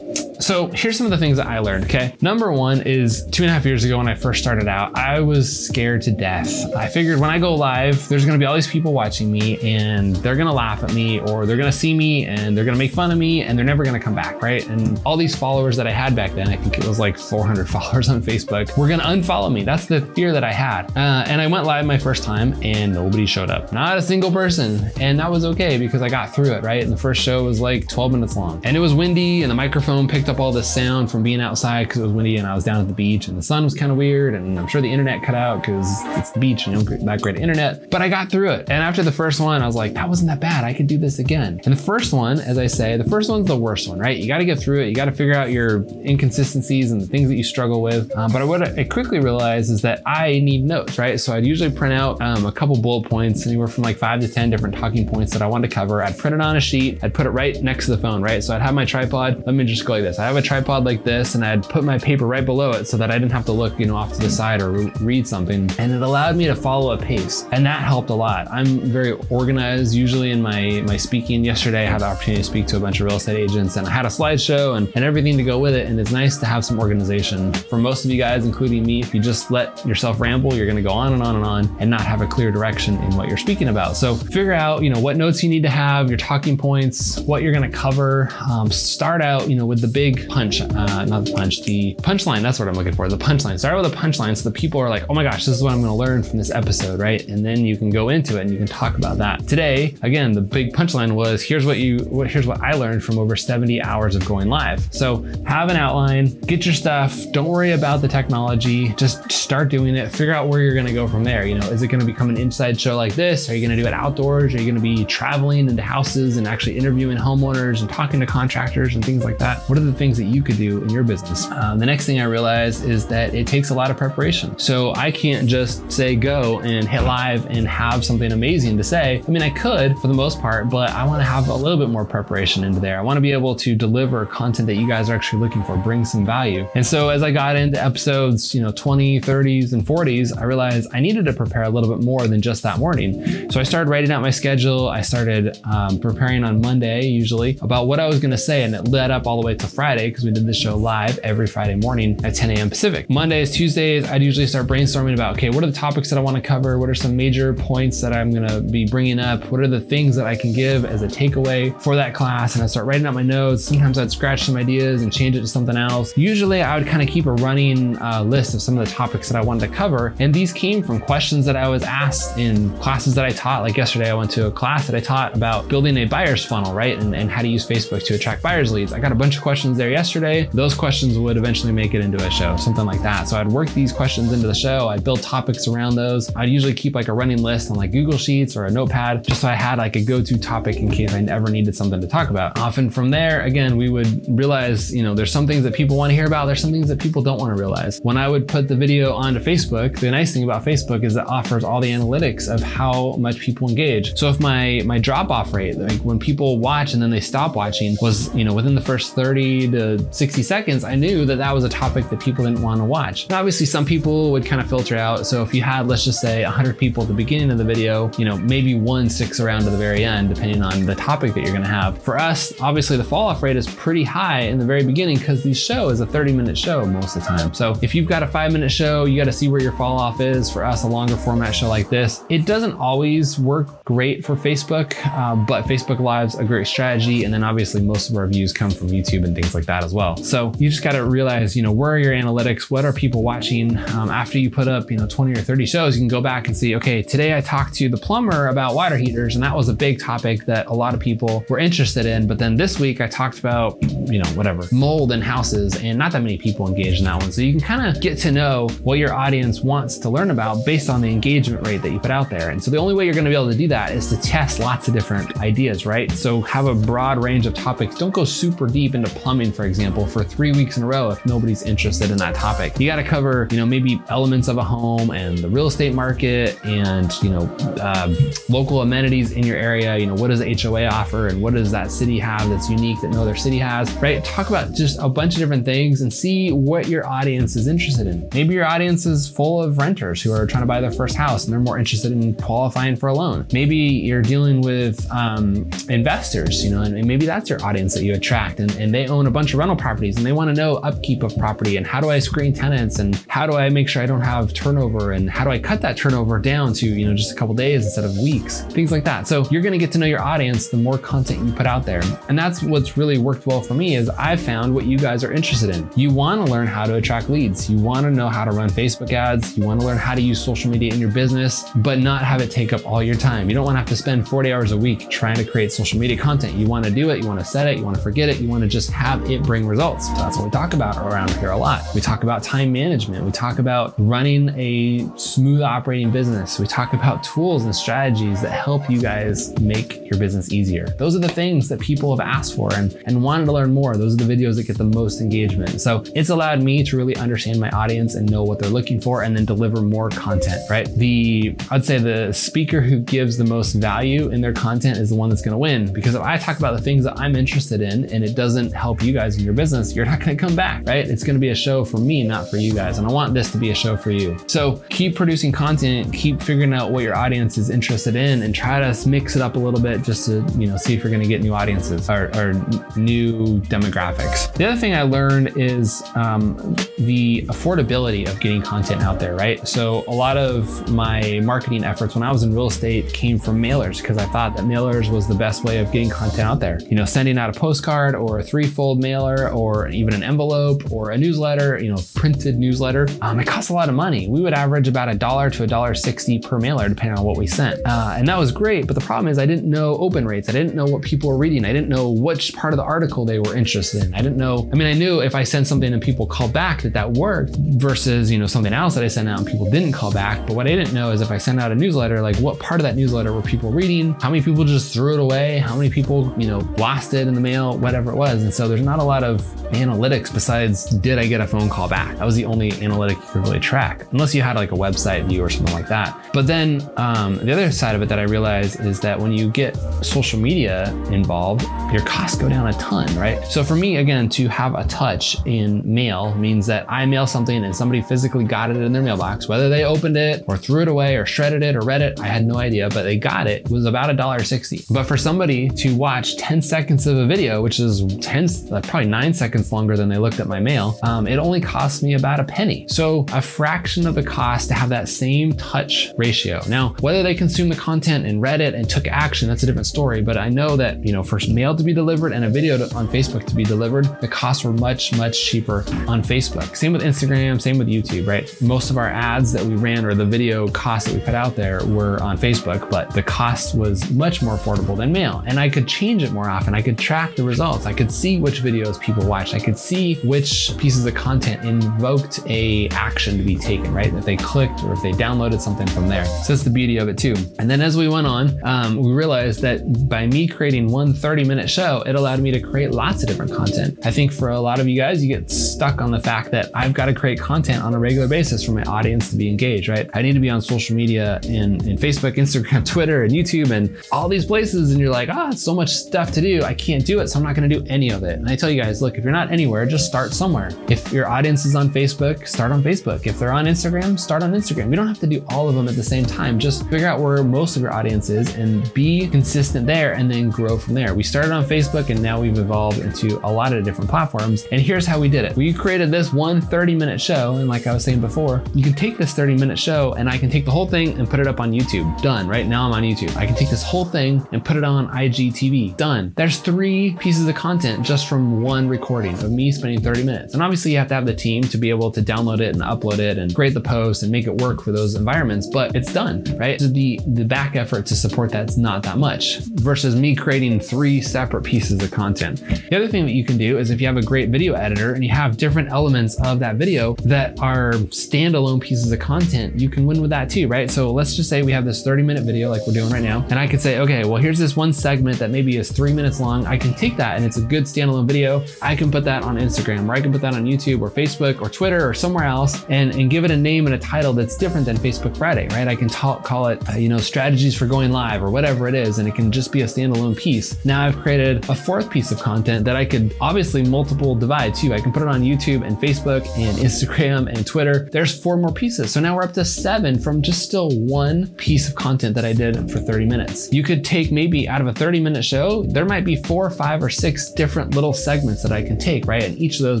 so 0.42 0.66
here's 0.68 0.98
some 0.98 1.06
of 1.06 1.10
the 1.10 1.18
things 1.18 1.36
that 1.36 1.46
I 1.46 1.60
learned, 1.60 1.84
okay? 1.84 2.14
Number 2.20 2.52
one 2.52 2.82
is 2.82 3.24
two 3.30 3.44
and 3.44 3.50
a 3.50 3.52
half 3.52 3.64
years 3.64 3.84
ago 3.84 3.98
when 3.98 4.08
I 4.08 4.14
first 4.14 4.42
started 4.42 4.66
out, 4.66 4.96
I 4.98 5.20
was 5.20 5.66
scared 5.66 6.02
to 6.02 6.10
death. 6.10 6.74
I 6.74 6.88
figured 6.88 7.20
when 7.20 7.30
I 7.30 7.38
go 7.38 7.54
live, 7.54 8.08
there's 8.08 8.26
gonna 8.26 8.38
be 8.38 8.44
all 8.44 8.54
these 8.54 8.66
people 8.66 8.92
watching 8.92 9.30
me 9.30 9.58
and 9.60 10.16
they're 10.16 10.34
gonna 10.34 10.52
laugh 10.52 10.82
at 10.82 10.92
me 10.94 11.20
or 11.20 11.46
they're 11.46 11.56
gonna 11.56 11.70
see 11.70 11.94
me 11.94 12.26
and 12.26 12.56
they're 12.56 12.64
gonna 12.64 12.76
make 12.76 12.92
fun 12.92 13.12
of 13.12 13.18
me 13.18 13.42
and 13.42 13.56
they're 13.56 13.64
never 13.64 13.84
gonna 13.84 14.00
come 14.00 14.16
back, 14.16 14.42
right? 14.42 14.68
And 14.68 15.00
all 15.06 15.16
these 15.16 15.36
followers 15.36 15.76
that 15.76 15.86
I 15.86 15.92
had 15.92 16.16
back 16.16 16.32
then, 16.32 16.48
I 16.48 16.56
think 16.56 16.76
it 16.76 16.86
was 16.86 16.98
like 16.98 17.16
400 17.16 17.68
followers 17.68 18.08
on 18.08 18.20
Facebook, 18.20 18.76
were 18.76 18.88
gonna 18.88 19.04
unfollow 19.04 19.52
me. 19.52 19.62
That's 19.62 19.86
the 19.86 20.00
fear 20.00 20.32
that 20.32 20.42
I 20.42 20.52
had. 20.52 20.90
Uh, 20.96 21.24
and 21.28 21.40
I 21.40 21.46
went 21.46 21.66
live 21.66 21.86
my 21.86 21.98
first 21.98 22.24
time 22.24 22.54
and 22.62 22.92
nobody 22.92 23.26
showed 23.26 23.50
up. 23.50 23.72
Not 23.72 23.96
a 23.96 24.02
single 24.02 24.32
person. 24.32 24.90
And 25.00 25.20
that 25.20 25.30
was 25.30 25.44
okay 25.44 25.78
because 25.78 26.02
I 26.02 26.08
got 26.08 26.34
through 26.34 26.52
it, 26.52 26.64
right? 26.64 26.82
And 26.82 26.92
the 26.92 26.96
first 26.96 27.22
show 27.22 27.44
was 27.44 27.60
like 27.60 27.88
12 27.88 28.12
minutes 28.12 28.36
long. 28.36 28.60
And 28.64 28.76
it 28.76 28.80
was 28.80 28.92
windy 28.92 29.42
and 29.42 29.50
the 29.50 29.54
microphone 29.54 30.08
picked 30.08 30.28
up 30.28 30.31
all 30.40 30.52
the 30.52 30.62
sound 30.62 31.10
from 31.10 31.22
being 31.22 31.40
outside 31.40 31.88
because 31.88 32.00
it 32.00 32.04
was 32.04 32.12
windy 32.12 32.36
and 32.36 32.46
I 32.46 32.54
was 32.54 32.64
down 32.64 32.80
at 32.80 32.88
the 32.88 32.94
beach 32.94 33.28
and 33.28 33.36
the 33.36 33.42
sun 33.42 33.64
was 33.64 33.74
kind 33.74 33.90
of 33.90 33.98
weird 33.98 34.34
and 34.34 34.58
I'm 34.58 34.66
sure 34.66 34.80
the 34.80 34.90
internet 34.90 35.22
cut 35.22 35.34
out 35.34 35.62
because 35.62 35.88
it's 36.18 36.30
the 36.30 36.40
beach 36.40 36.66
and 36.66 36.76
you 36.76 36.96
know 36.96 37.04
that 37.04 37.20
great 37.20 37.36
internet. 37.36 37.90
But 37.90 38.02
I 38.02 38.08
got 38.08 38.30
through 38.30 38.50
it. 38.50 38.70
And 38.70 38.82
after 38.82 39.02
the 39.02 39.12
first 39.12 39.40
one, 39.40 39.62
I 39.62 39.66
was 39.66 39.76
like, 39.76 39.94
that 39.94 40.08
wasn't 40.08 40.28
that 40.28 40.40
bad. 40.40 40.64
I 40.64 40.72
could 40.72 40.86
do 40.86 40.98
this 40.98 41.18
again. 41.18 41.60
And 41.64 41.76
the 41.76 41.82
first 41.82 42.12
one, 42.12 42.40
as 42.40 42.58
I 42.58 42.66
say, 42.66 42.96
the 42.96 43.04
first 43.04 43.30
one's 43.30 43.46
the 43.46 43.56
worst 43.56 43.88
one, 43.88 43.98
right? 43.98 44.16
You 44.16 44.26
got 44.26 44.38
to 44.38 44.44
get 44.44 44.58
through 44.58 44.80
it. 44.80 44.88
You 44.88 44.94
got 44.94 45.06
to 45.06 45.12
figure 45.12 45.34
out 45.34 45.50
your 45.50 45.84
inconsistencies 46.04 46.90
and 46.90 47.00
the 47.00 47.06
things 47.06 47.28
that 47.28 47.36
you 47.36 47.44
struggle 47.44 47.82
with. 47.82 48.14
Um, 48.16 48.32
but 48.32 48.46
what 48.46 48.62
I 48.78 48.84
quickly 48.84 49.18
realized 49.18 49.70
is 49.70 49.82
that 49.82 50.02
I 50.06 50.40
need 50.40 50.64
notes, 50.64 50.98
right? 50.98 51.18
So 51.20 51.34
I'd 51.34 51.46
usually 51.46 51.70
print 51.70 51.94
out 51.94 52.20
um, 52.20 52.46
a 52.46 52.52
couple 52.52 52.80
bullet 52.80 53.08
points, 53.08 53.46
anywhere 53.46 53.68
from 53.68 53.84
like 53.84 53.96
five 53.96 54.20
to 54.20 54.28
10 54.28 54.50
different 54.50 54.74
talking 54.74 55.06
points 55.06 55.32
that 55.32 55.42
I 55.42 55.46
wanted 55.46 55.68
to 55.68 55.74
cover. 55.74 56.02
I'd 56.02 56.18
print 56.18 56.34
it 56.34 56.40
on 56.40 56.56
a 56.56 56.60
sheet. 56.60 57.02
I'd 57.02 57.14
put 57.14 57.26
it 57.26 57.30
right 57.30 57.60
next 57.62 57.86
to 57.86 57.96
the 57.96 57.98
phone, 57.98 58.22
right? 58.22 58.42
So 58.42 58.54
I'd 58.54 58.62
have 58.62 58.74
my 58.74 58.84
tripod. 58.84 59.44
Let 59.46 59.54
me 59.54 59.64
just 59.64 59.84
go 59.84 59.94
like 59.94 60.02
this. 60.02 60.18
I 60.22 60.26
have 60.26 60.36
a 60.36 60.42
tripod 60.42 60.84
like 60.84 61.02
this 61.02 61.34
and 61.34 61.44
I'd 61.44 61.64
put 61.64 61.82
my 61.82 61.98
paper 61.98 62.26
right 62.26 62.46
below 62.46 62.70
it 62.70 62.84
so 62.84 62.96
that 62.96 63.10
I 63.10 63.18
didn't 63.18 63.32
have 63.32 63.44
to 63.46 63.52
look, 63.52 63.76
you 63.76 63.86
know, 63.86 63.96
off 63.96 64.12
to 64.12 64.20
the 64.20 64.30
side 64.30 64.62
or 64.62 64.70
re- 64.70 64.92
read 65.00 65.26
something. 65.26 65.68
And 65.78 65.90
it 65.90 66.00
allowed 66.00 66.36
me 66.36 66.46
to 66.46 66.54
follow 66.54 66.92
a 66.92 66.96
pace. 66.96 67.44
And 67.50 67.66
that 67.66 67.82
helped 67.82 68.08
a 68.10 68.14
lot. 68.14 68.46
I'm 68.48 68.78
very 68.82 69.12
organized 69.30 69.94
usually 69.94 70.30
in 70.30 70.40
my, 70.40 70.80
my 70.86 70.96
speaking. 70.96 71.44
Yesterday, 71.44 71.88
I 71.88 71.90
had 71.90 72.02
the 72.02 72.04
opportunity 72.04 72.40
to 72.40 72.48
speak 72.48 72.68
to 72.68 72.76
a 72.76 72.80
bunch 72.80 73.00
of 73.00 73.06
real 73.06 73.16
estate 73.16 73.36
agents 73.36 73.76
and 73.76 73.84
I 73.84 73.90
had 73.90 74.06
a 74.06 74.10
slideshow 74.10 74.76
and, 74.76 74.88
and 74.94 75.04
everything 75.04 75.36
to 75.38 75.42
go 75.42 75.58
with 75.58 75.74
it. 75.74 75.88
And 75.88 75.98
it's 75.98 76.12
nice 76.12 76.36
to 76.38 76.46
have 76.46 76.64
some 76.64 76.78
organization. 76.78 77.52
For 77.52 77.76
most 77.76 78.04
of 78.04 78.12
you 78.12 78.16
guys, 78.16 78.46
including 78.46 78.86
me, 78.86 79.00
if 79.00 79.12
you 79.12 79.20
just 79.20 79.50
let 79.50 79.84
yourself 79.84 80.20
ramble, 80.20 80.54
you're 80.54 80.66
going 80.66 80.76
to 80.76 80.82
go 80.82 80.92
on 80.92 81.14
and 81.14 81.22
on 81.24 81.34
and 81.34 81.44
on 81.44 81.76
and 81.80 81.90
not 81.90 82.02
have 82.02 82.20
a 82.20 82.28
clear 82.28 82.52
direction 82.52 82.94
in 83.02 83.16
what 83.16 83.26
you're 83.26 83.36
speaking 83.36 83.68
about. 83.68 83.96
So 83.96 84.14
figure 84.14 84.52
out, 84.52 84.84
you 84.84 84.90
know, 84.90 85.00
what 85.00 85.16
notes 85.16 85.42
you 85.42 85.48
need 85.48 85.64
to 85.64 85.70
have, 85.70 86.08
your 86.08 86.18
talking 86.18 86.56
points, 86.56 87.18
what 87.20 87.42
you're 87.42 87.52
going 87.52 87.68
to 87.68 87.76
cover. 87.76 88.28
Um, 88.48 88.70
start 88.70 89.20
out, 89.20 89.50
you 89.50 89.56
know, 89.56 89.66
with 89.66 89.80
the 89.80 89.88
big 89.88 90.01
punch, 90.10 90.60
uh, 90.60 91.04
not 91.04 91.24
the 91.24 91.32
punch, 91.32 91.62
the 91.62 91.94
punchline. 91.96 92.42
That's 92.42 92.58
what 92.58 92.68
I'm 92.68 92.74
looking 92.74 92.94
for. 92.94 93.08
The 93.08 93.16
punchline. 93.16 93.58
Start 93.58 93.80
with 93.80 93.92
a 93.92 93.96
punchline 93.96 94.36
so 94.36 94.48
the 94.48 94.58
people 94.58 94.80
are 94.80 94.88
like, 94.88 95.04
oh 95.08 95.14
my 95.14 95.22
gosh, 95.22 95.46
this 95.46 95.54
is 95.54 95.62
what 95.62 95.72
I'm 95.72 95.80
going 95.80 95.92
to 95.92 95.96
learn 95.96 96.22
from 96.22 96.38
this 96.38 96.50
episode, 96.50 96.98
right? 96.98 97.26
And 97.28 97.44
then 97.44 97.64
you 97.64 97.76
can 97.76 97.90
go 97.90 98.08
into 98.08 98.38
it 98.38 98.42
and 98.42 98.50
you 98.50 98.58
can 98.58 98.66
talk 98.66 98.96
about 98.96 99.18
that. 99.18 99.46
Today, 99.46 99.94
again, 100.02 100.32
the 100.32 100.40
big 100.40 100.72
punchline 100.72 101.12
was 101.12 101.42
here's 101.42 101.64
what 101.64 101.78
you, 101.78 101.98
what, 102.04 102.28
here's 102.28 102.46
what 102.46 102.60
I 102.60 102.72
learned 102.72 103.04
from 103.04 103.18
over 103.18 103.36
70 103.36 103.82
hours 103.82 104.16
of 104.16 104.24
going 104.26 104.48
live. 104.48 104.88
So 104.92 105.22
have 105.46 105.68
an 105.68 105.76
outline, 105.76 106.40
get 106.40 106.66
your 106.66 106.74
stuff. 106.74 107.16
Don't 107.30 107.46
worry 107.46 107.72
about 107.72 108.00
the 108.00 108.08
technology. 108.08 108.88
Just 108.94 109.30
start 109.30 109.68
doing 109.68 109.94
it. 109.94 110.10
Figure 110.10 110.34
out 110.34 110.48
where 110.48 110.60
you're 110.60 110.74
going 110.74 110.86
to 110.86 110.92
go 110.92 111.06
from 111.06 111.24
there. 111.24 111.46
You 111.46 111.58
know, 111.58 111.66
is 111.68 111.82
it 111.82 111.88
going 111.88 112.00
to 112.00 112.06
become 112.06 112.30
an 112.30 112.36
inside 112.36 112.80
show 112.80 112.96
like 112.96 113.14
this? 113.14 113.48
Are 113.48 113.54
you 113.54 113.66
going 113.66 113.76
to 113.76 113.82
do 113.82 113.88
it 113.88 113.94
outdoors? 113.94 114.54
Are 114.54 114.58
you 114.58 114.64
going 114.64 114.74
to 114.74 114.80
be 114.80 115.04
traveling 115.04 115.68
into 115.68 115.82
houses 115.82 116.36
and 116.36 116.46
actually 116.46 116.76
interviewing 116.76 117.18
homeowners 117.18 117.80
and 117.80 117.90
talking 117.90 118.20
to 118.20 118.26
contractors 118.26 118.94
and 118.94 119.04
things 119.04 119.24
like 119.24 119.38
that? 119.38 119.60
What 119.68 119.78
are 119.78 119.82
the 119.82 119.91
things 119.96 120.16
that 120.18 120.24
you 120.24 120.42
could 120.42 120.56
do 120.56 120.82
in 120.82 120.90
your 120.90 121.02
business? 121.02 121.50
Um, 121.50 121.78
the 121.78 121.86
next 121.86 122.06
thing 122.06 122.20
I 122.20 122.24
realized 122.24 122.84
is 122.84 123.06
that 123.08 123.34
it 123.34 123.46
takes 123.46 123.70
a 123.70 123.74
lot 123.74 123.90
of 123.90 123.96
preparation. 123.96 124.58
So 124.58 124.94
I 124.94 125.10
can't 125.10 125.48
just 125.48 125.90
say 125.90 126.16
go 126.16 126.60
and 126.60 126.88
hit 126.88 127.02
live 127.02 127.46
and 127.46 127.66
have 127.66 128.04
something 128.04 128.32
amazing 128.32 128.76
to 128.78 128.84
say. 128.84 129.22
I 129.26 129.30
mean, 129.30 129.42
I 129.42 129.50
could 129.50 129.98
for 129.98 130.08
the 130.08 130.14
most 130.14 130.40
part, 130.40 130.70
but 130.70 130.90
I 130.90 131.04
want 131.04 131.20
to 131.20 131.24
have 131.24 131.48
a 131.48 131.54
little 131.54 131.78
bit 131.78 131.88
more 131.88 132.04
preparation 132.04 132.64
into 132.64 132.80
there. 132.80 132.98
I 132.98 133.02
want 133.02 133.16
to 133.16 133.20
be 133.20 133.32
able 133.32 133.54
to 133.56 133.74
deliver 133.74 134.26
content 134.26 134.66
that 134.66 134.76
you 134.76 134.88
guys 134.88 135.10
are 135.10 135.14
actually 135.14 135.40
looking 135.40 135.62
for, 135.64 135.76
bring 135.76 136.04
some 136.04 136.24
value. 136.24 136.68
And 136.74 136.84
so 136.84 137.08
as 137.08 137.22
I 137.22 137.30
got 137.30 137.56
into 137.56 137.82
episodes, 137.82 138.54
you 138.54 138.62
know, 138.62 138.72
20, 138.72 139.20
30s, 139.20 139.72
and 139.72 139.84
40s, 139.84 140.36
I 140.36 140.44
realized 140.44 140.88
I 140.92 141.00
needed 141.00 141.24
to 141.26 141.32
prepare 141.32 141.62
a 141.62 141.70
little 141.70 141.94
bit 141.94 142.04
more 142.04 142.26
than 142.26 142.40
just 142.40 142.62
that 142.62 142.78
morning. 142.78 143.50
So 143.50 143.60
I 143.60 143.62
started 143.62 143.90
writing 143.90 144.10
out 144.10 144.22
my 144.22 144.30
schedule. 144.30 144.88
I 144.88 145.02
started 145.02 145.58
um, 145.64 145.98
preparing 145.98 146.44
on 146.44 146.60
Monday, 146.60 147.06
usually, 147.06 147.58
about 147.60 147.86
what 147.86 148.00
I 148.00 148.06
was 148.06 148.20
going 148.20 148.30
to 148.30 148.38
say. 148.38 148.62
And 148.62 148.74
it 148.74 148.88
led 148.88 149.10
up 149.10 149.26
all 149.26 149.40
the 149.40 149.46
way 149.46 149.54
to 149.54 149.66
Friday 149.66 149.81
because 149.82 150.24
we 150.24 150.30
did 150.30 150.46
the 150.46 150.54
show 150.54 150.76
live 150.76 151.18
every 151.24 151.46
Friday 151.46 151.74
morning 151.74 152.18
at 152.24 152.36
10 152.36 152.50
a.m. 152.52 152.70
Pacific. 152.70 153.10
Mondays, 153.10 153.50
Tuesdays, 153.50 154.08
I'd 154.08 154.22
usually 154.22 154.46
start 154.46 154.68
brainstorming 154.68 155.14
about, 155.14 155.34
okay, 155.34 155.50
what 155.50 155.64
are 155.64 155.66
the 155.66 155.72
topics 155.72 156.08
that 156.10 156.18
I 156.18 156.22
want 156.22 156.36
to 156.36 156.40
cover? 156.40 156.78
What 156.78 156.88
are 156.88 156.94
some 156.94 157.16
major 157.16 157.52
points 157.52 158.00
that 158.00 158.12
I'm 158.12 158.30
going 158.30 158.46
to 158.46 158.60
be 158.60 158.86
bringing 158.86 159.18
up? 159.18 159.44
What 159.50 159.60
are 159.60 159.66
the 159.66 159.80
things 159.80 160.14
that 160.14 160.26
I 160.26 160.36
can 160.36 160.52
give 160.52 160.84
as 160.84 161.02
a 161.02 161.08
takeaway 161.08 161.78
for 161.82 161.96
that 161.96 162.14
class? 162.14 162.54
And 162.54 162.62
I 162.62 162.68
start 162.68 162.86
writing 162.86 163.06
out 163.06 163.14
my 163.14 163.22
notes. 163.22 163.64
Sometimes 163.64 163.98
I'd 163.98 164.12
scratch 164.12 164.44
some 164.44 164.56
ideas 164.56 165.02
and 165.02 165.12
change 165.12 165.34
it 165.34 165.40
to 165.40 165.48
something 165.48 165.76
else. 165.76 166.16
Usually 166.16 166.62
I 166.62 166.78
would 166.78 166.86
kind 166.86 167.02
of 167.02 167.08
keep 167.08 167.26
a 167.26 167.32
running 167.32 168.00
uh, 168.00 168.22
list 168.22 168.54
of 168.54 168.62
some 168.62 168.78
of 168.78 168.86
the 168.86 168.94
topics 168.94 169.28
that 169.28 169.36
I 169.36 169.44
wanted 169.44 169.68
to 169.68 169.74
cover. 169.74 170.14
And 170.20 170.32
these 170.32 170.52
came 170.52 170.84
from 170.84 171.00
questions 171.00 171.44
that 171.46 171.56
I 171.56 171.68
was 171.68 171.82
asked 171.82 172.38
in 172.38 172.70
classes 172.78 173.16
that 173.16 173.24
I 173.24 173.30
taught. 173.30 173.62
Like 173.62 173.76
yesterday, 173.76 174.10
I 174.10 174.14
went 174.14 174.30
to 174.32 174.46
a 174.46 174.50
class 174.52 174.86
that 174.86 174.94
I 174.94 175.00
taught 175.00 175.34
about 175.36 175.68
building 175.68 175.96
a 175.96 176.04
buyer's 176.04 176.44
funnel, 176.44 176.72
right? 176.72 176.96
And, 176.98 177.16
and 177.16 177.30
how 177.30 177.42
to 177.42 177.48
use 177.48 177.66
Facebook 177.66 178.04
to 178.04 178.14
attract 178.14 178.42
buyer's 178.42 178.70
leads. 178.70 178.92
I 178.92 179.00
got 179.00 179.10
a 179.10 179.16
bunch 179.16 179.36
of 179.36 179.42
questions 179.42 179.71
there 179.76 179.90
yesterday. 179.90 180.48
Those 180.52 180.74
questions 180.74 181.18
would 181.18 181.36
eventually 181.36 181.72
make 181.72 181.94
it 181.94 182.00
into 182.00 182.24
a 182.24 182.30
show, 182.30 182.56
something 182.56 182.84
like 182.84 183.02
that. 183.02 183.28
So 183.28 183.38
I'd 183.38 183.48
work 183.48 183.68
these 183.70 183.92
questions 183.92 184.32
into 184.32 184.46
the 184.46 184.54
show. 184.54 184.88
I'd 184.88 185.04
build 185.04 185.22
topics 185.22 185.68
around 185.68 185.94
those. 185.94 186.34
I'd 186.36 186.48
usually 186.48 186.74
keep 186.74 186.94
like 186.94 187.08
a 187.08 187.12
running 187.12 187.42
list 187.42 187.70
on 187.70 187.76
like 187.76 187.92
Google 187.92 188.18
Sheets 188.18 188.56
or 188.56 188.64
a 188.66 188.70
notepad, 188.70 189.24
just 189.24 189.40
so 189.40 189.48
I 189.48 189.54
had 189.54 189.78
like 189.78 189.96
a 189.96 190.04
go-to 190.04 190.38
topic 190.38 190.76
in 190.76 190.90
case 190.90 191.12
I 191.12 191.22
ever 191.22 191.50
needed 191.50 191.74
something 191.74 192.00
to 192.00 192.06
talk 192.06 192.30
about. 192.30 192.58
Often 192.58 192.90
from 192.90 193.10
there, 193.10 193.42
again, 193.42 193.76
we 193.76 193.88
would 193.88 194.24
realize, 194.28 194.94
you 194.94 195.02
know, 195.02 195.14
there's 195.14 195.32
some 195.32 195.46
things 195.46 195.62
that 195.64 195.74
people 195.74 195.96
want 195.96 196.10
to 196.10 196.14
hear 196.14 196.26
about. 196.26 196.46
There's 196.46 196.60
some 196.60 196.72
things 196.72 196.88
that 196.88 197.00
people 197.00 197.22
don't 197.22 197.38
want 197.38 197.54
to 197.54 197.60
realize. 197.60 198.00
When 198.02 198.16
I 198.16 198.28
would 198.28 198.48
put 198.48 198.68
the 198.68 198.76
video 198.76 199.12
onto 199.14 199.40
Facebook, 199.40 199.98
the 199.98 200.10
nice 200.10 200.32
thing 200.32 200.44
about 200.44 200.64
Facebook 200.64 201.04
is 201.04 201.16
it 201.16 201.26
offers 201.26 201.64
all 201.64 201.80
the 201.80 201.90
analytics 201.90 202.52
of 202.52 202.60
how 202.62 203.12
much 203.18 203.40
people 203.40 203.68
engage. 203.68 204.16
So 204.16 204.28
if 204.28 204.40
my 204.40 204.82
my 204.84 204.98
drop 204.98 205.30
off 205.30 205.52
rate, 205.52 205.76
like 205.76 206.00
when 206.00 206.18
people 206.18 206.58
watch 206.58 206.92
and 206.92 207.02
then 207.02 207.10
they 207.10 207.20
stop 207.20 207.56
watching, 207.56 207.96
was 208.00 208.34
you 208.34 208.44
know 208.44 208.54
within 208.54 208.74
the 208.74 208.80
first 208.80 209.14
30 209.14 209.61
to 209.70 210.12
60 210.12 210.42
seconds, 210.42 210.84
I 210.84 210.94
knew 210.94 211.24
that 211.24 211.36
that 211.36 211.54
was 211.54 211.64
a 211.64 211.68
topic 211.68 212.08
that 212.10 212.20
people 212.20 212.44
didn't 212.44 212.62
want 212.62 212.80
to 212.80 212.84
watch. 212.84 213.30
Obviously, 213.30 213.66
some 213.66 213.84
people 213.84 214.32
would 214.32 214.44
kind 214.44 214.60
of 214.60 214.68
filter 214.68 214.96
out. 214.96 215.26
So 215.26 215.42
if 215.42 215.54
you 215.54 215.62
had, 215.62 215.88
let's 215.88 216.04
just 216.04 216.20
say, 216.20 216.42
100 216.44 216.78
people 216.78 217.02
at 217.02 217.08
the 217.08 217.14
beginning 217.14 217.50
of 217.50 217.58
the 217.58 217.64
video, 217.64 218.10
you 218.18 218.24
know, 218.24 218.36
maybe 218.38 218.74
one 218.74 219.08
sticks 219.08 219.40
around 219.40 219.62
to 219.64 219.70
the 219.70 219.76
very 219.76 220.04
end, 220.04 220.28
depending 220.28 220.62
on 220.62 220.84
the 220.84 220.94
topic 220.94 221.34
that 221.34 221.40
you're 221.40 221.52
going 221.52 221.62
to 221.62 221.68
have. 221.68 222.02
For 222.02 222.18
us, 222.18 222.52
obviously, 222.60 222.96
the 222.96 223.04
fall 223.04 223.28
off 223.28 223.42
rate 223.42 223.56
is 223.56 223.66
pretty 223.74 224.04
high 224.04 224.40
in 224.40 224.58
the 224.58 224.64
very 224.64 224.84
beginning 224.84 225.18
because 225.18 225.42
the 225.42 225.54
show 225.54 225.88
is 225.88 226.00
a 226.00 226.06
30 226.06 226.32
minute 226.32 226.58
show 226.58 226.84
most 226.84 227.16
of 227.16 227.22
the 227.22 227.28
time. 227.28 227.54
So 227.54 227.76
if 227.82 227.94
you've 227.94 228.08
got 228.08 228.22
a 228.22 228.26
five 228.26 228.52
minute 228.52 228.70
show, 228.70 229.04
you 229.04 229.16
got 229.16 229.24
to 229.24 229.32
see 229.32 229.48
where 229.48 229.60
your 229.60 229.72
fall 229.72 229.98
off 229.98 230.20
is. 230.20 230.50
For 230.50 230.64
us, 230.64 230.84
a 230.84 230.88
longer 230.88 231.16
format 231.16 231.54
show 231.54 231.68
like 231.68 231.88
this, 231.88 232.24
it 232.28 232.46
doesn't 232.46 232.74
always 232.74 233.38
work 233.38 233.84
great 233.84 234.24
for 234.24 234.36
Facebook, 234.36 234.94
uh, 235.06 235.36
but 235.36 235.64
Facebook 235.64 236.00
Live's 236.00 236.36
a 236.36 236.44
great 236.44 236.66
strategy. 236.66 237.24
And 237.24 237.32
then 237.32 237.44
obviously, 237.44 237.82
most 237.82 238.10
of 238.10 238.16
our 238.16 238.26
views 238.26 238.52
come 238.52 238.70
from 238.70 238.88
YouTube 238.88 239.24
and 239.24 239.34
things 239.34 239.51
like 239.54 239.66
that 239.66 239.84
as 239.84 239.92
well. 239.92 240.16
So 240.16 240.52
you 240.58 240.68
just 240.68 240.82
got 240.82 240.92
to 240.92 241.04
realize, 241.04 241.56
you 241.56 241.62
know, 241.62 241.72
where 241.72 241.92
are 241.92 241.98
your 241.98 242.12
analytics? 242.12 242.70
What 242.70 242.84
are 242.84 242.92
people 242.92 243.22
watching? 243.22 243.76
Um, 243.90 244.10
after 244.10 244.38
you 244.38 244.50
put 244.50 244.68
up, 244.68 244.90
you 244.90 244.96
know, 244.96 245.06
20 245.06 245.32
or 245.32 245.42
30 245.42 245.66
shows, 245.66 245.96
you 245.96 246.00
can 246.00 246.08
go 246.08 246.20
back 246.20 246.46
and 246.46 246.56
see, 246.56 246.76
okay, 246.76 247.02
today 247.02 247.36
I 247.36 247.40
talked 247.40 247.74
to 247.74 247.88
the 247.88 247.96
plumber 247.96 248.48
about 248.48 248.74
water 248.74 248.96
heaters, 248.96 249.34
and 249.34 249.42
that 249.42 249.54
was 249.54 249.68
a 249.68 249.74
big 249.74 250.00
topic 250.00 250.44
that 250.46 250.66
a 250.66 250.74
lot 250.74 250.94
of 250.94 251.00
people 251.00 251.44
were 251.48 251.58
interested 251.58 252.06
in. 252.06 252.26
But 252.26 252.38
then 252.38 252.56
this 252.56 252.78
week 252.78 253.00
I 253.00 253.06
talked 253.06 253.38
about, 253.38 253.78
you 253.82 254.22
know, 254.22 254.28
whatever, 254.30 254.62
mold 254.72 255.12
in 255.12 255.20
houses, 255.20 255.76
and 255.82 255.98
not 255.98 256.12
that 256.12 256.22
many 256.22 256.38
people 256.38 256.68
engaged 256.68 256.98
in 256.98 257.04
that 257.04 257.20
one. 257.20 257.32
So 257.32 257.40
you 257.40 257.52
can 257.52 257.60
kind 257.60 257.86
of 257.86 258.02
get 258.02 258.18
to 258.18 258.32
know 258.32 258.68
what 258.82 258.98
your 258.98 259.12
audience 259.12 259.60
wants 259.60 259.98
to 259.98 260.10
learn 260.10 260.30
about 260.30 260.64
based 260.64 260.88
on 260.88 261.00
the 261.00 261.08
engagement 261.08 261.66
rate 261.66 261.82
that 261.82 261.90
you 261.90 261.98
put 261.98 262.10
out 262.10 262.30
there. 262.30 262.50
And 262.50 262.62
so 262.62 262.70
the 262.70 262.78
only 262.78 262.94
way 262.94 263.04
you're 263.04 263.14
going 263.14 263.24
to 263.24 263.30
be 263.30 263.36
able 263.36 263.50
to 263.50 263.56
do 263.56 263.68
that 263.68 263.92
is 263.92 264.08
to 264.10 264.20
test 264.20 264.60
lots 264.60 264.88
of 264.88 264.94
different 264.94 265.36
ideas, 265.38 265.86
right? 265.86 266.10
So 266.12 266.40
have 266.42 266.66
a 266.66 266.74
broad 266.74 267.22
range 267.22 267.46
of 267.46 267.54
topics. 267.54 267.96
Don't 267.96 268.14
go 268.14 268.24
super 268.24 268.66
deep 268.66 268.94
into 268.94 269.10
plumbing 269.10 269.41
for 269.50 269.64
example, 269.64 270.06
for 270.06 270.22
three 270.22 270.52
weeks 270.52 270.76
in 270.76 270.82
a 270.82 270.86
row 270.86 271.10
if 271.10 271.24
nobody's 271.24 271.62
interested 271.62 272.10
in 272.10 272.18
that 272.18 272.34
topic. 272.34 272.78
You 272.78 272.86
got 272.86 272.96
to 272.96 273.04
cover, 273.04 273.48
you 273.50 273.56
know, 273.56 273.66
maybe 273.66 274.00
elements 274.08 274.48
of 274.48 274.58
a 274.58 274.64
home 274.64 275.10
and 275.10 275.38
the 275.38 275.48
real 275.48 275.66
estate 275.66 275.94
market 275.94 276.62
and, 276.64 277.10
you 277.22 277.30
know, 277.30 277.44
uh, 277.80 278.14
local 278.48 278.82
amenities 278.82 279.32
in 279.32 279.44
your 279.44 279.56
area. 279.56 279.96
You 279.96 280.06
know, 280.06 280.14
what 280.14 280.28
does 280.28 280.40
the 280.40 280.54
HOA 280.54 280.86
offer 280.86 281.28
and 281.28 281.40
what 281.40 281.54
does 281.54 281.70
that 281.72 281.90
city 281.90 282.18
have 282.18 282.48
that's 282.48 282.68
unique 282.68 283.00
that 283.00 283.08
no 283.08 283.22
other 283.22 283.34
city 283.34 283.58
has, 283.58 283.92
right? 283.96 284.24
Talk 284.24 284.48
about 284.48 284.74
just 284.74 284.98
a 285.00 285.08
bunch 285.08 285.34
of 285.34 285.40
different 285.40 285.64
things 285.64 286.02
and 286.02 286.12
see 286.12 286.52
what 286.52 286.88
your 286.88 287.06
audience 287.06 287.56
is 287.56 287.66
interested 287.66 288.06
in. 288.06 288.28
Maybe 288.34 288.54
your 288.54 288.66
audience 288.66 289.06
is 289.06 289.28
full 289.28 289.62
of 289.62 289.78
renters 289.78 290.22
who 290.22 290.32
are 290.32 290.46
trying 290.46 290.62
to 290.62 290.66
buy 290.66 290.80
their 290.80 290.92
first 290.92 291.16
house 291.16 291.44
and 291.44 291.52
they're 291.52 291.60
more 291.60 291.78
interested 291.78 292.12
in 292.12 292.34
qualifying 292.34 292.96
for 292.96 293.08
a 293.08 293.14
loan. 293.14 293.46
Maybe 293.52 293.76
you're 293.76 294.22
dealing 294.22 294.60
with 294.60 295.10
um, 295.10 295.70
investors, 295.88 296.64
you 296.64 296.70
know, 296.70 296.82
and 296.82 297.06
maybe 297.06 297.26
that's 297.26 297.48
your 297.48 297.62
audience 297.64 297.94
that 297.94 298.04
you 298.04 298.14
attract 298.14 298.60
and, 298.60 298.70
and 298.76 298.92
they 298.92 299.06
own 299.06 299.26
a 299.26 299.30
bunch 299.32 299.52
of 299.52 299.58
rental 299.58 299.76
properties 299.76 300.16
and 300.16 300.24
they 300.24 300.32
want 300.32 300.48
to 300.48 300.54
know 300.54 300.76
upkeep 300.76 301.22
of 301.22 301.36
property 301.36 301.76
and 301.76 301.86
how 301.86 302.00
do 302.00 302.10
I 302.10 302.18
screen 302.18 302.52
tenants 302.52 302.98
and 302.98 303.16
how 303.28 303.46
do 303.46 303.54
I 303.54 303.68
make 303.68 303.88
sure 303.88 304.02
I 304.02 304.06
don't 304.06 304.20
have 304.20 304.52
turnover 304.54 305.12
and 305.12 305.30
how 305.30 305.44
do 305.44 305.50
I 305.50 305.58
cut 305.58 305.80
that 305.82 305.96
turnover 305.96 306.38
down 306.38 306.72
to, 306.74 306.86
you 306.86 307.06
know, 307.06 307.14
just 307.14 307.32
a 307.32 307.34
couple 307.34 307.54
days 307.54 307.84
instead 307.84 308.04
of 308.04 308.16
weeks, 308.18 308.62
things 308.66 308.92
like 308.92 309.04
that. 309.04 309.26
So 309.26 309.46
you're 309.50 309.62
going 309.62 309.72
to 309.72 309.78
get 309.78 309.92
to 309.92 309.98
know 309.98 310.06
your 310.06 310.22
audience 310.22 310.68
the 310.68 310.76
more 310.76 310.98
content 310.98 311.44
you 311.46 311.52
put 311.52 311.66
out 311.66 311.84
there. 311.84 312.02
And 312.28 312.38
that's 312.38 312.62
what's 312.62 312.96
really 312.96 313.18
worked 313.18 313.46
well 313.46 313.60
for 313.60 313.74
me 313.74 313.96
is 313.96 314.08
I've 314.10 314.40
found 314.40 314.74
what 314.74 314.86
you 314.86 314.98
guys 314.98 315.24
are 315.24 315.32
interested 315.32 315.74
in. 315.74 315.88
You 315.96 316.10
want 316.10 316.44
to 316.44 316.52
learn 316.52 316.66
how 316.66 316.84
to 316.84 316.96
attract 316.96 317.28
leads. 317.28 317.68
You 317.68 317.78
want 317.78 318.04
to 318.04 318.10
know 318.10 318.28
how 318.28 318.44
to 318.44 318.50
run 318.50 318.68
Facebook 318.70 319.12
ads. 319.12 319.56
You 319.56 319.64
want 319.64 319.80
to 319.80 319.86
learn 319.86 319.98
how 319.98 320.14
to 320.14 320.20
use 320.20 320.42
social 320.42 320.70
media 320.70 320.92
in 320.92 321.00
your 321.00 321.10
business, 321.10 321.64
but 321.76 321.98
not 321.98 322.22
have 322.22 322.40
it 322.40 322.50
take 322.50 322.72
up 322.72 322.86
all 322.86 323.02
your 323.02 323.14
time. 323.14 323.48
You 323.48 323.54
don't 323.54 323.64
want 323.64 323.74
to 323.74 323.80
have 323.80 323.88
to 323.88 323.96
spend 323.96 324.28
40 324.28 324.52
hours 324.52 324.72
a 324.72 324.76
week 324.76 325.10
trying 325.10 325.36
to 325.36 325.44
create 325.44 325.72
social 325.72 325.98
media 325.98 326.16
content. 326.16 326.54
You 326.54 326.66
want 326.66 326.84
to 326.84 326.90
do 326.90 327.10
it. 327.10 327.20
You 327.20 327.26
want 327.26 327.40
to 327.40 327.44
set 327.44 327.66
it. 327.66 327.78
You 327.78 327.84
want 327.84 327.96
to 327.96 328.02
forget 328.02 328.28
it. 328.28 328.38
You 328.38 328.48
want 328.48 328.62
to 328.62 328.68
just 328.68 328.90
have 328.90 329.11
it 329.28 329.42
bring 329.42 329.66
results. 329.66 330.08
That's 330.10 330.36
what 330.36 330.46
we 330.46 330.50
talk 330.50 330.72
about 330.72 330.96
around 330.96 331.30
here 331.32 331.50
a 331.50 331.56
lot. 331.56 331.82
We 331.94 332.00
talk 332.00 332.22
about 332.22 332.42
time 332.42 332.72
management. 332.72 333.24
We 333.24 333.32
talk 333.32 333.58
about 333.58 333.94
running 333.98 334.48
a 334.58 335.06
smooth 335.18 335.62
operating 335.62 336.10
business. 336.10 336.58
We 336.58 336.66
talk 336.66 336.92
about 336.92 337.22
tools 337.22 337.64
and 337.64 337.74
strategies 337.74 338.40
that 338.42 338.52
help 338.52 338.88
you 338.88 339.00
guys 339.00 339.58
make 339.60 340.08
your 340.08 340.18
business 340.18 340.52
easier. 340.52 340.86
Those 340.98 341.14
are 341.14 341.18
the 341.18 341.28
things 341.28 341.68
that 341.68 341.80
people 341.80 342.16
have 342.16 342.26
asked 342.26 342.56
for 342.56 342.72
and, 342.74 342.94
and 343.06 343.22
wanted 343.22 343.46
to 343.46 343.52
learn 343.52 343.74
more. 343.74 343.96
Those 343.96 344.14
are 344.14 344.24
the 344.24 344.34
videos 344.34 344.56
that 344.56 344.64
get 344.64 344.78
the 344.78 344.84
most 344.84 345.20
engagement. 345.20 345.80
So 345.80 346.04
it's 346.14 346.30
allowed 346.30 346.62
me 346.62 346.82
to 346.84 346.96
really 346.96 347.16
understand 347.16 347.60
my 347.60 347.70
audience 347.70 348.14
and 348.14 348.30
know 348.30 348.42
what 348.42 348.58
they're 348.58 348.70
looking 348.70 349.00
for 349.00 349.22
and 349.22 349.36
then 349.36 349.44
deliver 349.44 349.82
more 349.82 350.08
content, 350.08 350.60
right? 350.70 350.86
The, 350.96 351.56
I'd 351.70 351.84
say 351.84 351.98
the 351.98 352.32
speaker 352.32 352.80
who 352.80 353.00
gives 353.00 353.36
the 353.36 353.44
most 353.44 353.74
value 353.74 354.30
in 354.30 354.40
their 354.40 354.52
content 354.52 354.98
is 354.98 355.10
the 355.10 355.16
one 355.16 355.28
that's 355.28 355.42
going 355.42 355.52
to 355.52 355.58
win. 355.58 355.92
Because 355.92 356.14
if 356.14 356.22
I 356.22 356.36
talk 356.38 356.58
about 356.58 356.76
the 356.76 356.82
things 356.82 357.04
that 357.04 357.18
I'm 357.18 357.36
interested 357.36 357.80
in 357.80 358.04
and 358.12 358.24
it 358.24 358.34
doesn't 358.34 358.72
help 358.72 359.01
you 359.02 359.12
guys 359.12 359.36
in 359.36 359.44
your 359.44 359.54
business, 359.54 359.94
you're 359.94 360.06
not 360.06 360.20
going 360.20 360.36
to 360.36 360.40
come 360.40 360.56
back, 360.56 360.86
right? 360.86 361.06
It's 361.06 361.24
going 361.24 361.36
to 361.36 361.40
be 361.40 361.50
a 361.50 361.54
show 361.54 361.84
for 361.84 361.98
me, 361.98 362.22
not 362.22 362.48
for 362.48 362.56
you 362.56 362.72
guys. 362.74 362.98
And 362.98 363.06
I 363.06 363.12
want 363.12 363.34
this 363.34 363.50
to 363.52 363.58
be 363.58 363.70
a 363.70 363.74
show 363.74 363.96
for 363.96 364.10
you. 364.10 364.36
So 364.46 364.82
keep 364.90 365.16
producing 365.16 365.52
content, 365.52 366.12
keep 366.12 366.42
figuring 366.42 366.72
out 366.72 366.90
what 366.90 367.02
your 367.02 367.16
audience 367.16 367.58
is 367.58 367.70
interested 367.70 368.16
in 368.16 368.42
and 368.42 368.54
try 368.54 368.80
to 368.80 369.08
mix 369.08 369.36
it 369.36 369.42
up 369.42 369.56
a 369.56 369.58
little 369.58 369.80
bit 369.80 370.02
just 370.02 370.26
to, 370.26 370.44
you 370.56 370.66
know, 370.66 370.76
see 370.76 370.94
if 370.94 371.02
you're 371.02 371.10
going 371.10 371.22
to 371.22 371.28
get 371.28 371.42
new 371.42 371.54
audiences 371.54 372.08
or, 372.08 372.30
or 372.36 372.54
new 372.96 373.60
demographics. 373.62 374.52
The 374.54 374.66
other 374.66 374.76
thing 374.76 374.94
I 374.94 375.02
learned 375.02 375.56
is 375.56 376.02
um, 376.14 376.56
the 376.98 377.42
affordability 377.48 378.28
of 378.28 378.40
getting 378.40 378.62
content 378.62 379.02
out 379.02 379.18
there, 379.18 379.34
right? 379.34 379.66
So 379.66 380.04
a 380.08 380.14
lot 380.14 380.36
of 380.36 380.88
my 380.90 381.40
marketing 381.42 381.84
efforts 381.84 382.14
when 382.14 382.22
I 382.22 382.32
was 382.32 382.42
in 382.42 382.54
real 382.54 382.68
estate 382.68 383.12
came 383.12 383.38
from 383.38 383.62
mailers 383.62 384.00
because 384.00 384.18
I 384.18 384.26
thought 384.26 384.56
that 384.56 384.64
mailers 384.64 385.10
was 385.10 385.26
the 385.26 385.34
best 385.34 385.64
way 385.64 385.78
of 385.78 385.90
getting 385.92 386.10
content 386.10 386.48
out 386.48 386.60
there. 386.60 386.80
You 386.80 386.96
know, 386.96 387.04
sending 387.04 387.38
out 387.38 387.54
a 387.54 387.58
postcard 387.58 388.14
or 388.14 388.38
a 388.38 388.42
threefold 388.42 388.91
mailer 389.00 389.50
or 389.50 389.88
even 389.88 390.14
an 390.14 390.22
envelope 390.22 390.90
or 390.90 391.10
a 391.10 391.18
newsletter, 391.18 391.82
you 391.82 391.90
know, 391.90 392.00
printed 392.14 392.58
newsletter. 392.58 393.08
Um, 393.20 393.40
it 393.40 393.46
costs 393.46 393.70
a 393.70 393.72
lot 393.72 393.88
of 393.88 393.94
money. 393.94 394.28
We 394.28 394.40
would 394.40 394.54
average 394.54 394.88
about 394.88 395.08
a 395.08 395.14
dollar 395.14 395.50
to 395.50 395.62
a 395.62 395.66
dollar 395.66 395.94
sixty 395.94 396.38
per 396.38 396.58
mailer, 396.58 396.88
depending 396.88 397.18
on 397.18 397.24
what 397.24 397.36
we 397.36 397.46
sent. 397.46 397.80
Uh, 397.84 398.14
and 398.16 398.28
that 398.28 398.38
was 398.38 398.52
great. 398.52 398.86
But 398.86 398.94
the 398.94 399.00
problem 399.00 399.28
is 399.28 399.38
I 399.38 399.46
didn't 399.46 399.68
know 399.68 399.96
open 399.96 400.26
rates. 400.26 400.48
I 400.48 400.52
didn't 400.52 400.74
know 400.74 400.84
what 400.84 401.02
people 401.02 401.30
were 401.30 401.38
reading. 401.38 401.64
I 401.64 401.72
didn't 401.72 401.88
know 401.88 402.10
which 402.10 402.54
part 402.54 402.72
of 402.72 402.76
the 402.76 402.84
article 402.84 403.24
they 403.24 403.38
were 403.38 403.56
interested 403.56 404.04
in. 404.04 404.14
I 404.14 404.18
didn't 404.18 404.36
know. 404.36 404.68
I 404.72 404.76
mean, 404.76 404.88
I 404.88 404.94
knew 404.94 405.20
if 405.20 405.34
I 405.34 405.44
sent 405.44 405.66
something 405.66 405.92
and 405.92 406.02
people 406.02 406.26
called 406.26 406.52
back 406.52 406.82
that 406.82 406.92
that 406.94 407.12
worked 407.12 407.56
versus, 407.56 408.30
you 408.30 408.38
know, 408.38 408.46
something 408.46 408.72
else 408.72 408.94
that 408.94 409.04
I 409.04 409.08
sent 409.08 409.28
out 409.28 409.38
and 409.38 409.46
people 409.46 409.70
didn't 409.70 409.92
call 409.92 410.12
back. 410.12 410.46
But 410.46 410.56
what 410.56 410.66
I 410.66 410.74
didn't 410.74 410.94
know 410.94 411.10
is 411.10 411.20
if 411.20 411.30
I 411.30 411.38
sent 411.38 411.60
out 411.60 411.72
a 411.72 411.74
newsletter, 411.74 412.20
like 412.20 412.36
what 412.36 412.58
part 412.58 412.80
of 412.80 412.84
that 412.84 412.96
newsletter 412.96 413.32
were 413.32 413.42
people 413.42 413.70
reading? 413.70 414.14
How 414.20 414.30
many 414.30 414.42
people 414.42 414.64
just 414.64 414.92
threw 414.92 415.14
it 415.14 415.20
away? 415.20 415.58
How 415.58 415.76
many 415.76 415.90
people, 415.90 416.34
you 416.36 416.46
know, 416.46 416.58
lost 416.78 417.14
it 417.14 417.28
in 417.28 417.34
the 417.34 417.40
mail, 417.40 417.78
whatever 417.78 418.10
it 418.10 418.16
was. 418.16 418.42
And 418.42 418.52
so 418.52 418.68
there's 418.68 418.81
not 418.82 418.98
a 418.98 419.02
lot 419.02 419.24
of 419.24 419.40
analytics 419.72 420.32
besides 420.32 420.86
did 420.86 421.18
I 421.18 421.26
get 421.26 421.40
a 421.40 421.46
phone 421.46 421.68
call 421.68 421.88
back? 421.88 422.16
That 422.18 422.24
was 422.24 422.36
the 422.36 422.44
only 422.44 422.72
analytic 422.82 423.16
you 423.18 423.26
could 423.26 423.42
really 423.42 423.60
track, 423.60 424.06
unless 424.12 424.34
you 424.34 424.42
had 424.42 424.56
like 424.56 424.72
a 424.72 424.76
website 424.76 425.26
view 425.26 425.42
or 425.42 425.50
something 425.50 425.74
like 425.74 425.88
that. 425.88 426.18
But 426.32 426.46
then 426.46 426.88
um, 426.96 427.36
the 427.36 427.52
other 427.52 427.70
side 427.72 427.94
of 427.94 428.02
it 428.02 428.08
that 428.08 428.18
I 428.18 428.22
realized 428.22 428.80
is 428.80 429.00
that 429.00 429.18
when 429.18 429.32
you 429.32 429.50
get 429.50 429.76
social 430.04 430.38
media 430.38 430.92
involved, 431.10 431.62
your 431.92 432.04
costs 432.04 432.38
go 432.38 432.48
down 432.48 432.66
a 432.66 432.72
ton, 432.74 433.14
right? 433.16 433.42
So 433.46 433.64
for 433.64 433.76
me, 433.76 433.96
again, 433.96 434.28
to 434.30 434.48
have 434.48 434.74
a 434.74 434.84
touch 434.84 435.36
in 435.46 435.82
mail 435.84 436.34
means 436.34 436.66
that 436.66 436.84
I 436.88 437.06
mail 437.06 437.26
something 437.26 437.64
and 437.64 437.74
somebody 437.74 438.02
physically 438.02 438.44
got 438.44 438.70
it 438.70 438.76
in 438.76 438.92
their 438.92 439.02
mailbox, 439.02 439.48
whether 439.48 439.68
they 439.68 439.84
opened 439.84 440.16
it 440.16 440.44
or 440.48 440.56
threw 440.56 440.82
it 440.82 440.88
away 440.88 441.16
or 441.16 441.26
shredded 441.26 441.62
it 441.62 441.76
or 441.76 441.80
read 441.80 442.02
it, 442.02 442.20
I 442.20 442.26
had 442.26 442.44
no 442.44 442.56
idea, 442.56 442.88
but 442.90 443.04
they 443.04 443.16
got 443.16 443.46
it, 443.46 443.62
it 443.62 443.70
was 443.70 443.86
about 443.86 444.10
a 444.10 444.14
dollar 444.14 444.42
sixty. 444.42 444.84
But 444.90 445.04
for 445.04 445.16
somebody 445.16 445.68
to 445.68 445.94
watch 445.94 446.36
10 446.36 446.62
seconds 446.62 447.06
of 447.06 447.16
a 447.16 447.26
video, 447.26 447.62
which 447.62 447.78
is 447.78 448.04
10, 448.20 448.48
probably 448.80 449.08
nine 449.08 449.34
seconds 449.34 449.72
longer 449.72 449.96
than 449.96 450.08
they 450.08 450.18
looked 450.18 450.40
at 450.40 450.46
my 450.46 450.60
mail, 450.60 450.98
um, 451.02 451.26
it 451.26 451.36
only 451.36 451.60
cost 451.60 452.02
me 452.02 452.14
about 452.14 452.40
a 452.40 452.44
penny. 452.44 452.86
So 452.88 453.26
a 453.32 453.42
fraction 453.42 454.06
of 454.06 454.14
the 454.14 454.22
cost 454.22 454.68
to 454.68 454.74
have 454.74 454.88
that 454.90 455.08
same 455.08 455.52
touch 455.54 456.10
ratio. 456.16 456.60
Now, 456.68 456.94
whether 457.00 457.22
they 457.22 457.34
consume 457.34 457.68
the 457.68 457.76
content 457.76 458.26
and 458.26 458.40
read 458.40 458.60
it 458.60 458.74
and 458.74 458.88
took 458.88 459.06
action, 459.06 459.48
that's 459.48 459.62
a 459.62 459.66
different 459.66 459.86
story. 459.86 460.22
But 460.22 460.36
I 460.36 460.48
know 460.48 460.76
that, 460.76 461.04
you 461.04 461.12
know, 461.12 461.22
for 461.22 461.38
mail 461.48 461.74
to 461.76 461.82
be 461.82 461.92
delivered 461.92 462.32
and 462.32 462.44
a 462.44 462.48
video 462.48 462.78
to, 462.78 462.94
on 462.94 463.08
Facebook 463.08 463.46
to 463.46 463.54
be 463.54 463.64
delivered, 463.64 464.04
the 464.20 464.28
costs 464.28 464.64
were 464.64 464.72
much, 464.72 465.14
much 465.16 465.44
cheaper 465.44 465.84
on 466.08 466.22
Facebook. 466.22 466.76
Same 466.76 466.92
with 466.92 467.02
Instagram, 467.02 467.60
same 467.60 467.78
with 467.78 467.88
YouTube, 467.88 468.26
right? 468.26 468.54
Most 468.62 468.90
of 468.90 468.96
our 468.96 469.08
ads 469.08 469.52
that 469.52 469.64
we 469.64 469.74
ran 469.74 470.04
or 470.04 470.14
the 470.14 470.24
video 470.24 470.68
costs 470.68 471.08
that 471.08 471.14
we 471.14 471.24
put 471.24 471.34
out 471.34 471.56
there 471.56 471.84
were 471.86 472.22
on 472.22 472.38
Facebook, 472.38 472.88
but 472.90 473.12
the 473.12 473.22
cost 473.22 473.74
was 473.74 474.10
much 474.10 474.42
more 474.42 474.56
affordable 474.56 474.96
than 474.96 475.12
mail. 475.12 475.42
And 475.46 475.58
I 475.58 475.68
could 475.68 475.86
change 475.86 476.22
it 476.22 476.32
more 476.32 476.48
often. 476.48 476.74
I 476.74 476.82
could 476.82 476.98
track 476.98 477.36
the 477.36 477.44
results. 477.44 477.86
I 477.86 477.92
could 477.92 478.10
see 478.10 478.38
which 478.38 478.61
videos 478.62 479.00
people 479.00 479.26
watched. 479.26 479.54
I 479.54 479.58
could 479.58 479.78
see 479.78 480.14
which 480.22 480.76
pieces 480.78 481.04
of 481.04 481.14
content 481.14 481.64
invoked 481.64 482.40
a 482.46 482.88
action 482.90 483.36
to 483.38 483.44
be 483.44 483.56
taken, 483.56 483.92
right? 483.92 484.12
If 484.12 484.24
they 484.24 484.36
clicked 484.36 484.82
or 484.84 484.92
if 484.92 485.02
they 485.02 485.12
downloaded 485.12 485.60
something 485.60 485.86
from 485.88 486.08
there. 486.08 486.24
So 486.24 486.52
that's 486.52 486.62
the 486.62 486.70
beauty 486.70 486.98
of 486.98 487.08
it 487.08 487.18
too. 487.18 487.34
And 487.58 487.70
then 487.70 487.80
as 487.80 487.96
we 487.96 488.08
went 488.08 488.26
on, 488.26 488.58
um, 488.64 488.96
we 488.96 489.12
realized 489.12 489.60
that 489.62 490.08
by 490.08 490.26
me 490.26 490.46
creating 490.46 490.90
one 490.90 491.12
30 491.12 491.44
minute 491.44 491.68
show, 491.68 492.02
it 492.06 492.14
allowed 492.14 492.40
me 492.40 492.50
to 492.50 492.60
create 492.60 492.92
lots 492.92 493.22
of 493.22 493.28
different 493.28 493.52
content. 493.52 493.98
I 494.04 494.10
think 494.10 494.32
for 494.32 494.48
a 494.50 494.60
lot 494.60 494.80
of 494.80 494.88
you 494.88 494.96
guys, 494.96 495.24
you 495.24 495.34
get 495.34 495.50
stuck 495.50 496.00
on 496.00 496.10
the 496.10 496.20
fact 496.20 496.50
that 496.52 496.70
I've 496.74 496.92
got 496.92 497.06
to 497.06 497.14
create 497.14 497.40
content 497.40 497.82
on 497.82 497.94
a 497.94 497.98
regular 497.98 498.28
basis 498.28 498.64
for 498.64 498.72
my 498.72 498.82
audience 498.84 499.30
to 499.30 499.36
be 499.36 499.48
engaged, 499.48 499.88
right? 499.88 500.08
I 500.14 500.22
need 500.22 500.34
to 500.34 500.40
be 500.40 500.50
on 500.50 500.60
social 500.60 500.96
media 500.96 501.40
in, 501.44 501.86
in 501.88 501.96
Facebook, 501.96 502.36
Instagram, 502.36 502.84
Twitter, 502.92 503.24
and 503.24 503.32
YouTube, 503.32 503.70
and 503.70 503.96
all 504.12 504.28
these 504.28 504.44
places. 504.44 504.90
And 504.90 505.00
you're 505.00 505.10
like, 505.10 505.28
ah, 505.30 505.48
oh, 505.48 505.54
so 505.54 505.74
much 505.74 505.90
stuff 505.90 506.32
to 506.32 506.40
do. 506.40 506.62
I 506.62 506.74
can't 506.74 507.04
do 507.04 507.20
it. 507.20 507.28
So 507.28 507.38
I'm 507.38 507.44
not 507.44 507.54
going 507.54 507.68
to 507.68 507.78
do 507.78 507.84
any 507.88 508.10
of 508.10 508.22
it. 508.22 508.38
And 508.38 508.48
I 508.52 508.56
tell 508.56 508.68
you 508.68 508.82
guys, 508.82 509.00
look, 509.00 509.16
if 509.16 509.24
you're 509.24 509.32
not 509.32 509.50
anywhere, 509.50 509.86
just 509.86 510.04
start 510.06 510.34
somewhere. 510.34 510.70
If 510.90 511.10
your 511.10 511.26
audience 511.26 511.64
is 511.64 511.74
on 511.74 511.88
Facebook, 511.88 512.46
start 512.46 512.70
on 512.70 512.82
Facebook. 512.82 513.26
If 513.26 513.38
they're 513.38 513.50
on 513.50 513.64
Instagram, 513.64 514.20
start 514.20 514.42
on 514.42 514.52
Instagram. 514.52 514.90
You 514.90 514.96
don't 514.96 515.08
have 515.08 515.20
to 515.20 515.26
do 515.26 515.42
all 515.48 515.70
of 515.70 515.74
them 515.74 515.88
at 515.88 515.96
the 515.96 516.02
same 516.02 516.26
time. 516.26 516.58
Just 516.58 516.86
figure 516.90 517.06
out 517.06 517.18
where 517.18 517.42
most 517.42 517.76
of 517.76 517.82
your 517.82 517.94
audience 517.94 518.28
is 518.28 518.54
and 518.56 518.92
be 518.92 519.26
consistent 519.28 519.86
there 519.86 520.12
and 520.12 520.30
then 520.30 520.50
grow 520.50 520.76
from 520.76 520.92
there. 520.92 521.14
We 521.14 521.22
started 521.22 521.50
on 521.50 521.64
Facebook 521.64 522.10
and 522.10 522.20
now 522.22 522.42
we've 522.42 522.58
evolved 522.58 522.98
into 522.98 523.40
a 523.42 523.50
lot 523.50 523.72
of 523.72 523.84
different 523.84 524.10
platforms. 524.10 524.66
And 524.70 524.82
here's 524.82 525.06
how 525.06 525.18
we 525.18 525.30
did 525.30 525.46
it. 525.46 525.56
We 525.56 525.72
created 525.72 526.10
this 526.10 526.30
one 526.30 526.60
30 526.60 526.94
minute 526.94 527.20
show. 527.22 527.54
And 527.54 527.68
like 527.68 527.86
I 527.86 527.94
was 527.94 528.04
saying 528.04 528.20
before, 528.20 528.62
you 528.74 528.84
can 528.84 528.92
take 528.92 529.16
this 529.16 529.32
30 529.32 529.56
minute 529.56 529.78
show 529.78 530.12
and 530.12 530.28
I 530.28 530.36
can 530.36 530.50
take 530.50 530.66
the 530.66 530.70
whole 530.70 530.86
thing 530.86 531.18
and 531.18 531.26
put 531.26 531.40
it 531.40 531.46
up 531.46 531.58
on 531.58 531.72
YouTube. 531.72 532.20
Done. 532.20 532.46
Right 532.46 532.66
now 532.66 532.84
I'm 532.84 532.92
on 532.92 533.02
YouTube. 533.02 533.34
I 533.36 533.46
can 533.46 533.54
take 533.54 533.70
this 533.70 533.82
whole 533.82 534.04
thing 534.04 534.46
and 534.52 534.62
put 534.62 534.76
it 534.76 534.84
on 534.84 535.08
IGTV. 535.08 535.96
Done. 535.96 536.34
There's 536.36 536.58
three 536.58 537.16
pieces 537.18 537.48
of 537.48 537.54
content 537.54 538.04
just 538.04 538.28
from 538.28 538.41
one 538.50 538.88
recording 538.88 539.34
of 539.34 539.50
me 539.50 539.72
spending 539.72 540.00
30 540.00 540.24
minutes. 540.24 540.54
And 540.54 540.62
obviously 540.62 540.92
you 540.92 540.98
have 540.98 541.08
to 541.08 541.14
have 541.14 541.26
the 541.26 541.34
team 541.34 541.62
to 541.64 541.78
be 541.78 541.90
able 541.90 542.10
to 542.10 542.20
download 542.20 542.60
it 542.60 542.74
and 542.74 542.82
upload 542.82 543.18
it 543.18 543.38
and 543.38 543.54
create 543.54 543.74
the 543.74 543.80
post 543.80 544.22
and 544.22 544.32
make 544.32 544.46
it 544.46 544.56
work 544.58 544.82
for 544.82 544.92
those 544.92 545.14
environments, 545.14 545.66
but 545.66 545.94
it's 545.94 546.12
done, 546.12 546.44
right? 546.58 546.80
So 546.80 546.88
the, 546.88 547.20
the 547.26 547.44
back 547.44 547.76
effort 547.76 548.06
to 548.06 548.16
support 548.16 548.50
that's 548.50 548.76
not 548.76 549.02
that 549.04 549.18
much 549.18 549.58
versus 549.58 550.16
me 550.16 550.34
creating 550.34 550.80
three 550.80 551.20
separate 551.20 551.62
pieces 551.62 552.02
of 552.02 552.10
content. 552.10 552.62
The 552.90 552.96
other 552.96 553.08
thing 553.08 553.24
that 553.26 553.32
you 553.32 553.44
can 553.44 553.58
do 553.58 553.78
is 553.78 553.90
if 553.90 554.00
you 554.00 554.06
have 554.06 554.16
a 554.16 554.22
great 554.22 554.50
video 554.50 554.74
editor 554.74 555.14
and 555.14 555.24
you 555.24 555.30
have 555.30 555.56
different 555.56 555.90
elements 555.90 556.40
of 556.42 556.58
that 556.60 556.76
video 556.76 557.14
that 557.24 557.58
are 557.60 557.92
standalone 558.10 558.80
pieces 558.80 559.12
of 559.12 559.18
content, 559.18 559.78
you 559.78 559.88
can 559.88 560.06
win 560.06 560.20
with 560.20 560.30
that 560.30 560.50
too, 560.50 560.68
right? 560.68 560.90
So 560.90 561.12
let's 561.12 561.36
just 561.36 561.48
say 561.48 561.62
we 561.62 561.72
have 561.72 561.84
this 561.84 562.02
30 562.02 562.22
minute 562.22 562.44
video 562.44 562.70
like 562.70 562.86
we're 562.86 562.92
doing 562.92 563.10
right 563.10 563.22
now, 563.22 563.46
and 563.50 563.58
I 563.58 563.66
could 563.66 563.80
say, 563.80 563.98
okay, 564.00 564.24
well, 564.24 564.36
here's 564.36 564.58
this 564.58 564.76
one 564.76 564.92
segment 564.92 565.38
that 565.38 565.50
maybe 565.50 565.76
is 565.76 565.90
three 565.90 566.12
minutes 566.12 566.40
long. 566.40 566.66
I 566.66 566.76
can 566.76 566.94
take 566.94 567.16
that 567.16 567.36
and 567.36 567.44
it's 567.44 567.56
a 567.56 567.62
good 567.62 567.84
standalone 567.84 568.21
standalone 568.22 568.26
video, 568.26 568.64
I 568.80 568.96
can 568.96 569.10
put 569.10 569.24
that 569.24 569.42
on 569.42 569.56
Instagram 569.56 570.08
or 570.08 570.12
I 570.12 570.20
can 570.20 570.32
put 570.32 570.40
that 570.42 570.54
on 570.54 570.64
YouTube 570.64 571.00
or 571.00 571.10
Facebook 571.10 571.60
or 571.60 571.68
Twitter 571.68 572.08
or 572.08 572.14
somewhere 572.14 572.44
else 572.44 572.84
and, 572.88 573.14
and 573.14 573.30
give 573.30 573.44
it 573.44 573.50
a 573.50 573.56
name 573.56 573.86
and 573.86 573.94
a 573.94 573.98
title 573.98 574.32
that's 574.32 574.56
different 574.56 574.86
than 574.86 574.96
Facebook 574.96 575.36
Friday, 575.36 575.68
right? 575.68 575.88
I 575.88 575.96
can 575.96 576.08
talk, 576.08 576.44
call 576.44 576.68
it, 576.68 576.82
uh, 576.88 576.96
you 576.96 577.08
know, 577.08 577.18
strategies 577.18 577.76
for 577.76 577.86
going 577.86 578.12
live 578.12 578.42
or 578.42 578.50
whatever 578.50 578.88
it 578.88 578.94
is, 578.94 579.18
and 579.18 579.28
it 579.28 579.34
can 579.34 579.52
just 579.52 579.72
be 579.72 579.82
a 579.82 579.86
standalone 579.86 580.36
piece. 580.36 580.82
Now 580.84 581.04
I've 581.06 581.18
created 581.18 581.68
a 581.68 581.74
fourth 581.74 582.10
piece 582.10 582.30
of 582.30 582.38
content 582.38 582.84
that 582.84 582.96
I 582.96 583.04
could 583.04 583.34
obviously 583.40 583.82
multiple 583.82 584.34
divide 584.34 584.74
too. 584.74 584.94
I 584.94 585.00
can 585.00 585.12
put 585.12 585.22
it 585.22 585.28
on 585.28 585.42
YouTube 585.42 585.86
and 585.86 585.96
Facebook 585.98 586.46
and 586.56 586.76
Instagram 586.78 587.48
and 587.48 587.66
Twitter. 587.66 588.08
There's 588.12 588.40
four 588.40 588.56
more 588.56 588.72
pieces. 588.72 589.12
So 589.12 589.20
now 589.20 589.36
we're 589.36 589.44
up 589.44 589.52
to 589.54 589.64
seven 589.64 590.18
from 590.18 590.42
just 590.42 590.62
still 590.62 590.90
one 590.90 591.48
piece 591.56 591.88
of 591.88 591.94
content 591.94 592.34
that 592.34 592.44
I 592.44 592.52
did 592.52 592.90
for 592.90 592.98
30 592.98 593.26
minutes. 593.26 593.72
You 593.72 593.82
could 593.82 594.04
take 594.04 594.32
maybe 594.32 594.68
out 594.68 594.80
of 594.80 594.86
a 594.86 594.92
30 594.92 595.20
minute 595.20 595.44
show, 595.44 595.84
there 595.84 596.04
might 596.04 596.24
be 596.24 596.36
four, 596.36 596.66
or 596.66 596.70
five, 596.70 597.02
or 597.02 597.10
six 597.10 597.50
different 597.52 597.94
little 597.94 598.11
segments 598.16 598.62
that 598.62 598.72
I 598.72 598.82
can 598.82 598.98
take, 598.98 599.26
right? 599.26 599.42
And 599.42 599.58
each 599.58 599.76
of 599.76 599.82
those 599.82 600.00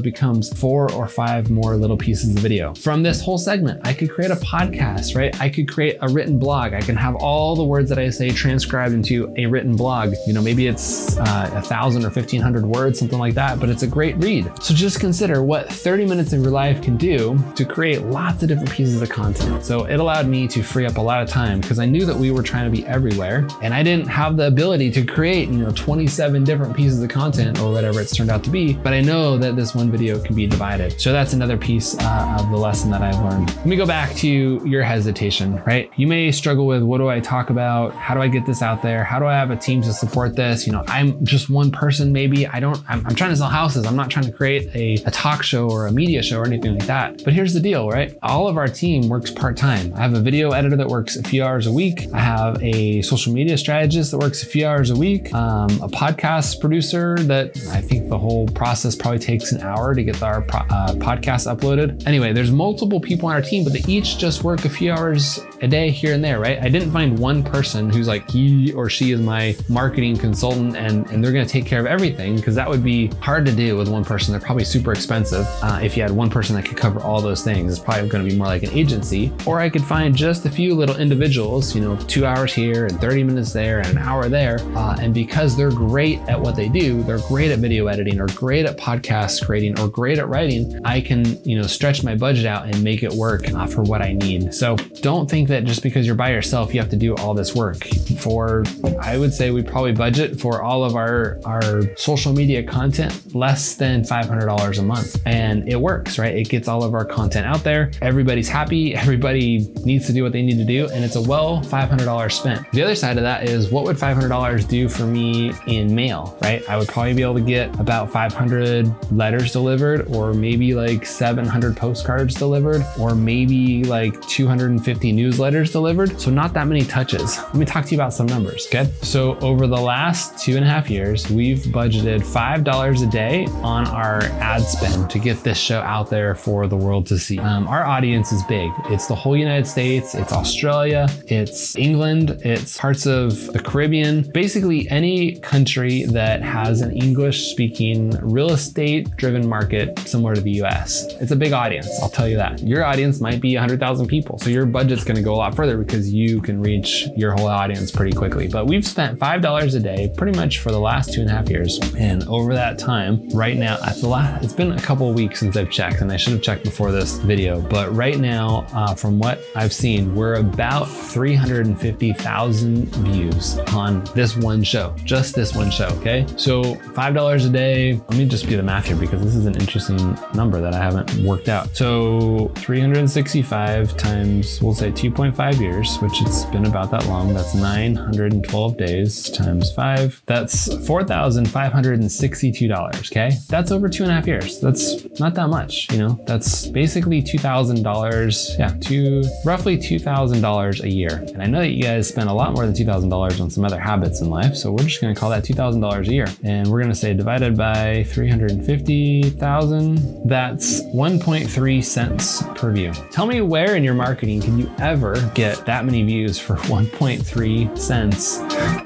becomes 0.00 0.52
four 0.58 0.90
or 0.92 1.08
five 1.08 1.50
more 1.50 1.76
little 1.76 1.96
pieces 1.96 2.34
of 2.34 2.42
video. 2.42 2.74
From 2.74 3.02
this 3.02 3.20
whole 3.20 3.38
segment, 3.38 3.80
I 3.84 3.92
could 3.92 4.10
create 4.10 4.30
a 4.30 4.36
podcast, 4.36 5.16
right? 5.16 5.38
I 5.40 5.48
could 5.48 5.68
create 5.68 5.98
a 6.00 6.08
written 6.08 6.38
blog. 6.38 6.72
I 6.72 6.80
can 6.80 6.96
have 6.96 7.16
all 7.16 7.56
the 7.56 7.64
words 7.64 7.88
that 7.88 7.98
I 7.98 8.10
say 8.10 8.30
transcribed 8.30 8.94
into 8.94 9.32
a 9.36 9.46
written 9.46 9.76
blog. 9.76 10.14
You 10.26 10.32
know, 10.32 10.42
maybe 10.42 10.66
it's 10.66 11.16
uh, 11.18 11.50
a 11.54 11.62
thousand 11.62 12.02
or 12.02 12.10
1500 12.10 12.64
words, 12.64 12.98
something 12.98 13.18
like 13.18 13.34
that, 13.34 13.60
but 13.60 13.68
it's 13.68 13.82
a 13.82 13.86
great 13.86 14.16
read. 14.16 14.50
So 14.62 14.74
just 14.74 15.00
consider 15.00 15.42
what 15.42 15.68
30 15.72 16.06
minutes 16.06 16.32
of 16.32 16.42
your 16.42 16.50
life 16.50 16.82
can 16.82 16.96
do 16.96 17.38
to 17.56 17.64
create 17.64 18.02
lots 18.02 18.42
of 18.42 18.48
different 18.48 18.70
pieces 18.70 19.00
of 19.00 19.08
content. 19.08 19.64
So 19.64 19.84
it 19.84 20.00
allowed 20.00 20.26
me 20.26 20.46
to 20.48 20.62
free 20.62 20.86
up 20.86 20.96
a 20.96 21.00
lot 21.00 21.22
of 21.22 21.28
time 21.28 21.60
because 21.60 21.78
I 21.78 21.86
knew 21.86 22.04
that 22.04 22.16
we 22.16 22.30
were 22.30 22.42
trying 22.42 22.64
to 22.64 22.70
be 22.70 22.86
everywhere 22.86 23.46
and 23.62 23.72
I 23.72 23.82
didn't 23.82 24.08
have 24.08 24.36
the 24.36 24.46
ability 24.46 24.90
to 24.92 25.04
create, 25.04 25.48
you 25.48 25.58
know, 25.58 25.70
27 25.72 26.44
different 26.44 26.76
pieces 26.76 27.02
of 27.02 27.08
content 27.08 27.60
or 27.60 27.72
whatever 27.72 28.01
it's 28.02 28.14
turned 28.14 28.30
out 28.30 28.44
to 28.44 28.50
be. 28.50 28.74
But 28.74 28.92
I 28.92 29.00
know 29.00 29.38
that 29.38 29.56
this 29.56 29.74
one 29.74 29.90
video 29.90 30.20
can 30.20 30.34
be 30.34 30.46
divided. 30.46 31.00
So 31.00 31.12
that's 31.12 31.32
another 31.32 31.56
piece 31.56 31.96
uh, 31.98 32.36
of 32.40 32.50
the 32.50 32.56
lesson 32.56 32.90
that 32.90 33.02
I've 33.02 33.18
learned. 33.24 33.54
Let 33.56 33.66
me 33.66 33.76
go 33.76 33.86
back 33.86 34.14
to 34.16 34.28
your 34.66 34.82
hesitation, 34.82 35.62
right? 35.64 35.90
You 35.96 36.06
may 36.06 36.30
struggle 36.32 36.66
with 36.66 36.82
what 36.82 36.98
do 36.98 37.08
I 37.08 37.20
talk 37.20 37.50
about? 37.50 37.94
How 37.94 38.14
do 38.14 38.20
I 38.20 38.28
get 38.28 38.44
this 38.44 38.62
out 38.62 38.82
there? 38.82 39.04
How 39.04 39.18
do 39.18 39.26
I 39.26 39.34
have 39.34 39.50
a 39.50 39.56
team 39.56 39.80
to 39.82 39.92
support 39.92 40.36
this? 40.36 40.66
You 40.66 40.72
know, 40.72 40.84
I'm 40.88 41.24
just 41.24 41.48
one 41.48 41.70
person, 41.70 42.12
maybe. 42.12 42.46
I 42.46 42.60
don't, 42.60 42.78
I'm, 42.88 43.06
I'm 43.06 43.14
trying 43.14 43.30
to 43.30 43.36
sell 43.36 43.48
houses. 43.48 43.86
I'm 43.86 43.96
not 43.96 44.10
trying 44.10 44.26
to 44.26 44.32
create 44.32 44.74
a, 44.74 44.94
a 45.06 45.10
talk 45.10 45.42
show 45.42 45.70
or 45.70 45.86
a 45.86 45.92
media 45.92 46.22
show 46.22 46.38
or 46.38 46.46
anything 46.46 46.76
like 46.78 46.86
that. 46.86 47.22
But 47.24 47.32
here's 47.32 47.54
the 47.54 47.60
deal, 47.60 47.88
right? 47.88 48.16
All 48.22 48.48
of 48.48 48.56
our 48.56 48.68
team 48.68 49.08
works 49.08 49.30
part 49.30 49.56
time. 49.56 49.92
I 49.94 50.00
have 50.00 50.14
a 50.14 50.20
video 50.20 50.50
editor 50.50 50.76
that 50.76 50.88
works 50.88 51.16
a 51.16 51.22
few 51.22 51.44
hours 51.44 51.66
a 51.66 51.72
week. 51.72 52.08
I 52.12 52.20
have 52.20 52.62
a 52.62 53.02
social 53.02 53.32
media 53.32 53.56
strategist 53.56 54.10
that 54.10 54.18
works 54.18 54.42
a 54.42 54.46
few 54.46 54.66
hours 54.66 54.90
a 54.90 54.96
week, 54.96 55.32
um, 55.34 55.70
a 55.82 55.88
podcast 55.88 56.60
producer 56.60 57.16
that 57.20 57.56
I 57.70 57.80
think 57.92 58.08
the 58.08 58.18
whole 58.18 58.46
process 58.48 58.94
probably 58.96 59.18
takes 59.18 59.52
an 59.52 59.60
hour 59.60 59.94
to 59.94 60.02
get 60.02 60.22
our 60.22 60.38
uh, 60.38 60.94
podcast 60.94 61.46
uploaded. 61.52 62.06
Anyway, 62.06 62.32
there's 62.32 62.50
multiple 62.50 63.00
people 63.00 63.28
on 63.28 63.34
our 63.34 63.42
team, 63.42 63.64
but 63.64 63.72
they 63.72 63.82
each 63.86 64.18
just 64.18 64.44
work 64.44 64.64
a 64.64 64.68
few 64.68 64.90
hours 64.90 65.40
a 65.62 65.68
day 65.68 65.90
here 65.90 66.12
and 66.12 66.22
there, 66.22 66.40
right? 66.40 66.58
I 66.60 66.68
didn't 66.68 66.90
find 66.90 67.18
one 67.18 67.42
person 67.42 67.88
who's 67.88 68.08
like 68.08 68.28
he 68.28 68.72
or 68.72 68.90
she 68.90 69.12
is 69.12 69.20
my 69.20 69.56
marketing 69.68 70.16
consultant 70.16 70.76
and, 70.76 71.08
and 71.10 71.22
they're 71.22 71.32
gonna 71.32 71.46
take 71.46 71.66
care 71.66 71.78
of 71.78 71.86
everything 71.86 72.36
because 72.36 72.56
that 72.56 72.68
would 72.68 72.82
be 72.82 73.06
hard 73.20 73.46
to 73.46 73.52
do 73.52 73.76
with 73.76 73.88
one 73.88 74.04
person. 74.04 74.32
They're 74.32 74.40
probably 74.40 74.64
super 74.64 74.92
expensive. 74.92 75.46
Uh, 75.62 75.80
if 75.82 75.96
you 75.96 76.02
had 76.02 76.10
one 76.10 76.30
person 76.30 76.56
that 76.56 76.64
could 76.64 76.76
cover 76.76 77.00
all 77.00 77.20
those 77.20 77.44
things, 77.44 77.72
it's 77.72 77.82
probably 77.82 78.08
gonna 78.08 78.24
be 78.24 78.36
more 78.36 78.48
like 78.48 78.64
an 78.64 78.70
agency. 78.72 79.32
Or 79.46 79.60
I 79.60 79.70
could 79.70 79.84
find 79.84 80.16
just 80.16 80.44
a 80.46 80.50
few 80.50 80.74
little 80.74 80.96
individuals, 80.96 81.74
you 81.74 81.80
know, 81.80 81.96
two 82.08 82.26
hours 82.26 82.52
here 82.52 82.86
and 82.86 83.00
30 83.00 83.22
minutes 83.24 83.52
there 83.52 83.78
and 83.78 83.88
an 83.88 83.98
hour 83.98 84.28
there. 84.28 84.58
Uh, 84.74 84.96
and 85.00 85.14
because 85.14 85.56
they're 85.56 85.70
great 85.70 86.18
at 86.28 86.40
what 86.40 86.56
they 86.56 86.68
do, 86.68 87.04
they're 87.04 87.20
great 87.28 87.52
at 87.52 87.60
video 87.60 87.86
editing 87.86 88.20
or 88.20 88.26
great 88.34 88.66
at 88.66 88.76
podcast 88.76 89.46
creating 89.46 89.78
or 89.78 89.88
great 89.88 90.18
at 90.18 90.28
writing, 90.28 90.80
I 90.84 91.00
can, 91.00 91.42
you 91.44 91.56
know, 91.56 91.66
stretch 91.66 92.02
my 92.02 92.16
budget 92.16 92.46
out 92.46 92.66
and 92.66 92.82
make 92.82 93.04
it 93.04 93.12
work 93.12 93.48
uh, 93.52 93.66
for 93.66 93.82
what 93.82 94.02
I 94.02 94.12
need. 94.12 94.52
So 94.52 94.76
don't 95.00 95.30
think 95.30 95.48
that 95.52 95.64
just 95.64 95.82
because 95.82 96.06
you're 96.06 96.14
by 96.14 96.30
yourself, 96.30 96.74
you 96.74 96.80
have 96.80 96.90
to 96.90 96.96
do 96.96 97.14
all 97.16 97.34
this 97.34 97.54
work. 97.54 97.84
For, 98.18 98.64
I 99.00 99.18
would 99.18 99.32
say 99.32 99.50
we 99.50 99.62
probably 99.62 99.92
budget 99.92 100.40
for 100.40 100.62
all 100.62 100.84
of 100.84 100.96
our, 100.96 101.38
our 101.44 101.94
social 101.96 102.32
media 102.32 102.62
content 102.62 103.34
less 103.34 103.74
than 103.76 104.02
$500 104.02 104.78
a 104.78 104.82
month. 104.82 105.20
And 105.26 105.68
it 105.68 105.80
works, 105.80 106.18
right? 106.18 106.34
It 106.34 106.48
gets 106.48 106.68
all 106.68 106.84
of 106.84 106.94
our 106.94 107.04
content 107.04 107.46
out 107.46 107.62
there. 107.64 107.90
Everybody's 108.00 108.48
happy. 108.48 108.94
Everybody 109.02 109.72
needs 109.84 110.06
to 110.06 110.12
do 110.12 110.22
what 110.22 110.32
they 110.32 110.42
need 110.42 110.56
to 110.56 110.64
do. 110.64 110.88
And 110.88 111.04
it's 111.04 111.16
a 111.16 111.22
well 111.22 111.60
$500 111.62 112.32
spent. 112.32 112.70
The 112.72 112.82
other 112.82 112.94
side 112.94 113.16
of 113.16 113.22
that 113.22 113.48
is 113.48 113.70
what 113.70 113.84
would 113.84 113.96
$500 113.96 114.68
do 114.68 114.88
for 114.88 115.04
me 115.04 115.52
in 115.66 115.94
mail, 115.94 116.38
right? 116.42 116.66
I 116.68 116.76
would 116.76 116.88
probably 116.88 117.14
be 117.14 117.22
able 117.22 117.34
to 117.34 117.40
get 117.40 117.78
about 117.78 118.10
500 118.10 119.12
letters 119.12 119.52
delivered 119.52 120.06
or 120.08 120.32
maybe 120.32 120.74
like 120.74 121.04
700 121.04 121.76
postcards 121.76 122.34
delivered 122.34 122.84
or 122.98 123.14
maybe 123.14 123.84
like 123.84 124.20
250 124.22 125.12
newsletters 125.12 125.41
delivered. 125.50 126.20
So 126.20 126.30
not 126.30 126.52
that 126.54 126.66
many 126.66 126.84
touches. 126.84 127.38
Let 127.38 127.54
me 127.54 127.64
talk 127.64 127.84
to 127.86 127.90
you 127.90 127.96
about 127.96 128.12
some 128.14 128.26
numbers, 128.26 128.66
okay? 128.68 128.90
So 129.02 129.38
over 129.40 129.66
the 129.66 129.80
last 129.80 130.38
two 130.38 130.56
and 130.56 130.64
a 130.64 130.68
half 130.68 130.88
years, 130.88 131.28
we've 131.30 131.58
budgeted 131.58 132.20
$5 132.20 133.02
a 133.02 133.10
day 133.10 133.46
on 133.62 133.86
our 133.88 134.22
ad 134.40 134.62
spend 134.62 135.10
to 135.10 135.18
get 135.18 135.42
this 135.42 135.58
show 135.58 135.80
out 135.80 136.10
there 136.10 136.34
for 136.34 136.66
the 136.66 136.76
world 136.76 137.06
to 137.06 137.18
see. 137.18 137.38
Um, 137.38 137.66
our 137.66 137.84
audience 137.84 138.32
is 138.32 138.42
big. 138.44 138.70
It's 138.86 139.06
the 139.06 139.14
whole 139.14 139.36
United 139.36 139.66
States, 139.66 140.14
it's 140.14 140.32
Australia, 140.32 141.08
it's 141.26 141.76
England, 141.76 142.30
it's 142.44 142.78
parts 142.78 143.06
of 143.06 143.52
the 143.52 143.60
Caribbean, 143.60 144.30
basically 144.32 144.88
any 144.90 145.38
country 145.40 146.04
that 146.04 146.42
has 146.42 146.80
an 146.80 146.92
English 146.92 147.50
speaking 147.50 148.10
real 148.22 148.52
estate 148.52 149.16
driven 149.16 149.48
market 149.48 149.98
similar 150.00 150.34
to 150.34 150.40
the 150.40 150.62
US. 150.62 151.06
It's 151.20 151.32
a 151.32 151.36
big 151.36 151.52
audience, 151.52 151.88
I'll 152.00 152.08
tell 152.08 152.28
you 152.28 152.36
that. 152.36 152.60
Your 152.60 152.84
audience 152.84 153.20
might 153.20 153.40
be 153.40 153.54
100,000 153.54 154.06
people, 154.06 154.38
so 154.38 154.50
your 154.50 154.66
budget's 154.66 155.04
gonna 155.04 155.22
go 155.22 155.31
a 155.34 155.36
lot 155.36 155.54
further 155.54 155.76
because 155.76 156.12
you 156.12 156.40
can 156.40 156.60
reach 156.60 157.08
your 157.16 157.32
whole 157.32 157.48
audience 157.48 157.90
pretty 157.90 158.16
quickly. 158.16 158.48
But 158.48 158.66
we've 158.66 158.86
spent 158.86 159.18
$5 159.18 159.74
a 159.74 159.80
day 159.80 160.12
pretty 160.16 160.38
much 160.38 160.60
for 160.60 160.70
the 160.70 160.80
last 160.80 161.12
two 161.12 161.20
and 161.20 161.30
a 161.30 161.32
half 161.32 161.48
years. 161.48 161.78
And 161.96 162.22
over 162.24 162.54
that 162.54 162.78
time, 162.78 163.28
right 163.30 163.56
now, 163.56 163.78
at 163.84 164.00
the 164.00 164.08
last, 164.08 164.44
it's 164.44 164.52
been 164.52 164.72
a 164.72 164.80
couple 164.80 165.12
weeks 165.12 165.40
since 165.40 165.56
I've 165.56 165.70
checked, 165.70 166.00
and 166.00 166.12
I 166.12 166.16
should 166.16 166.32
have 166.32 166.42
checked 166.42 166.64
before 166.64 166.92
this 166.92 167.18
video. 167.18 167.60
But 167.60 167.94
right 167.94 168.18
now, 168.18 168.66
uh, 168.72 168.94
from 168.94 169.18
what 169.18 169.42
I've 169.54 169.72
seen, 169.72 170.14
we're 170.14 170.34
about 170.34 170.88
350,000 170.88 172.94
views 172.96 173.58
on 173.74 174.04
this 174.14 174.36
one 174.36 174.62
show, 174.62 174.94
just 175.04 175.34
this 175.34 175.54
one 175.54 175.70
show. 175.70 175.88
Okay. 176.00 176.26
So 176.36 176.62
$5 176.62 177.46
a 177.46 177.48
day. 177.48 177.94
Let 177.94 178.18
me 178.18 178.26
just 178.26 178.48
do 178.48 178.56
the 178.56 178.62
math 178.62 178.86
here 178.86 178.96
because 178.96 179.22
this 179.22 179.34
is 179.34 179.46
an 179.46 179.54
interesting 179.54 180.18
number 180.34 180.60
that 180.60 180.74
I 180.74 180.78
haven't 180.78 181.24
worked 181.24 181.48
out. 181.48 181.74
So 181.76 182.50
365 182.56 183.96
times, 183.96 184.60
we'll 184.62 184.74
say 184.74 184.90
2.5 185.12 185.60
years, 185.60 185.98
which 185.98 186.22
it's 186.22 186.46
been 186.46 186.64
about 186.64 186.90
that 186.90 187.06
long. 187.06 187.34
That's 187.34 187.54
912 187.54 188.78
days 188.78 189.28
times 189.28 189.70
five. 189.70 190.22
That's 190.24 190.68
$4,562. 190.68 193.10
Okay. 193.10 193.32
That's 193.48 193.70
over 193.70 193.90
two 193.90 194.04
and 194.04 194.12
a 194.12 194.14
half 194.14 194.26
years. 194.26 194.58
That's 194.58 195.04
not 195.20 195.34
that 195.34 195.48
much, 195.48 195.92
you 195.92 195.98
know, 195.98 196.18
that's 196.26 196.66
basically 196.68 197.20
$2,000. 197.20 198.58
Yeah. 198.58 198.74
Two, 198.80 199.22
roughly 199.44 199.76
$2,000 199.76 200.82
a 200.82 200.90
year. 200.90 201.22
And 201.34 201.42
I 201.42 201.46
know 201.46 201.60
that 201.60 201.72
you 201.72 201.82
guys 201.82 202.08
spend 202.08 202.30
a 202.30 202.32
lot 202.32 202.54
more 202.54 202.64
than 202.64 202.74
$2,000 202.74 203.40
on 203.40 203.50
some 203.50 203.66
other 203.66 203.78
habits 203.78 204.22
in 204.22 204.30
life. 204.30 204.56
So 204.56 204.72
we're 204.72 204.84
just 204.84 205.02
going 205.02 205.14
to 205.14 205.20
call 205.20 205.28
that 205.28 205.44
$2,000 205.44 206.08
a 206.08 206.12
year. 206.12 206.26
And 206.42 206.68
we're 206.68 206.80
going 206.80 206.90
to 206.90 206.96
say 206.96 207.12
divided 207.12 207.54
by 207.54 208.04
350,000, 208.04 210.26
that's 210.26 210.80
1.3 210.84 211.84
cents 211.84 212.42
per 212.54 212.72
view. 212.72 212.92
Tell 213.10 213.26
me 213.26 213.42
where 213.42 213.76
in 213.76 213.84
your 213.84 213.92
marketing 213.94 214.40
can 214.40 214.58
you 214.58 214.70
ever 214.78 215.01
get 215.34 215.66
that 215.66 215.84
many 215.84 216.02
views 216.02 216.38
for 216.38 216.56
1.3 216.72 217.78
cents 217.78 218.40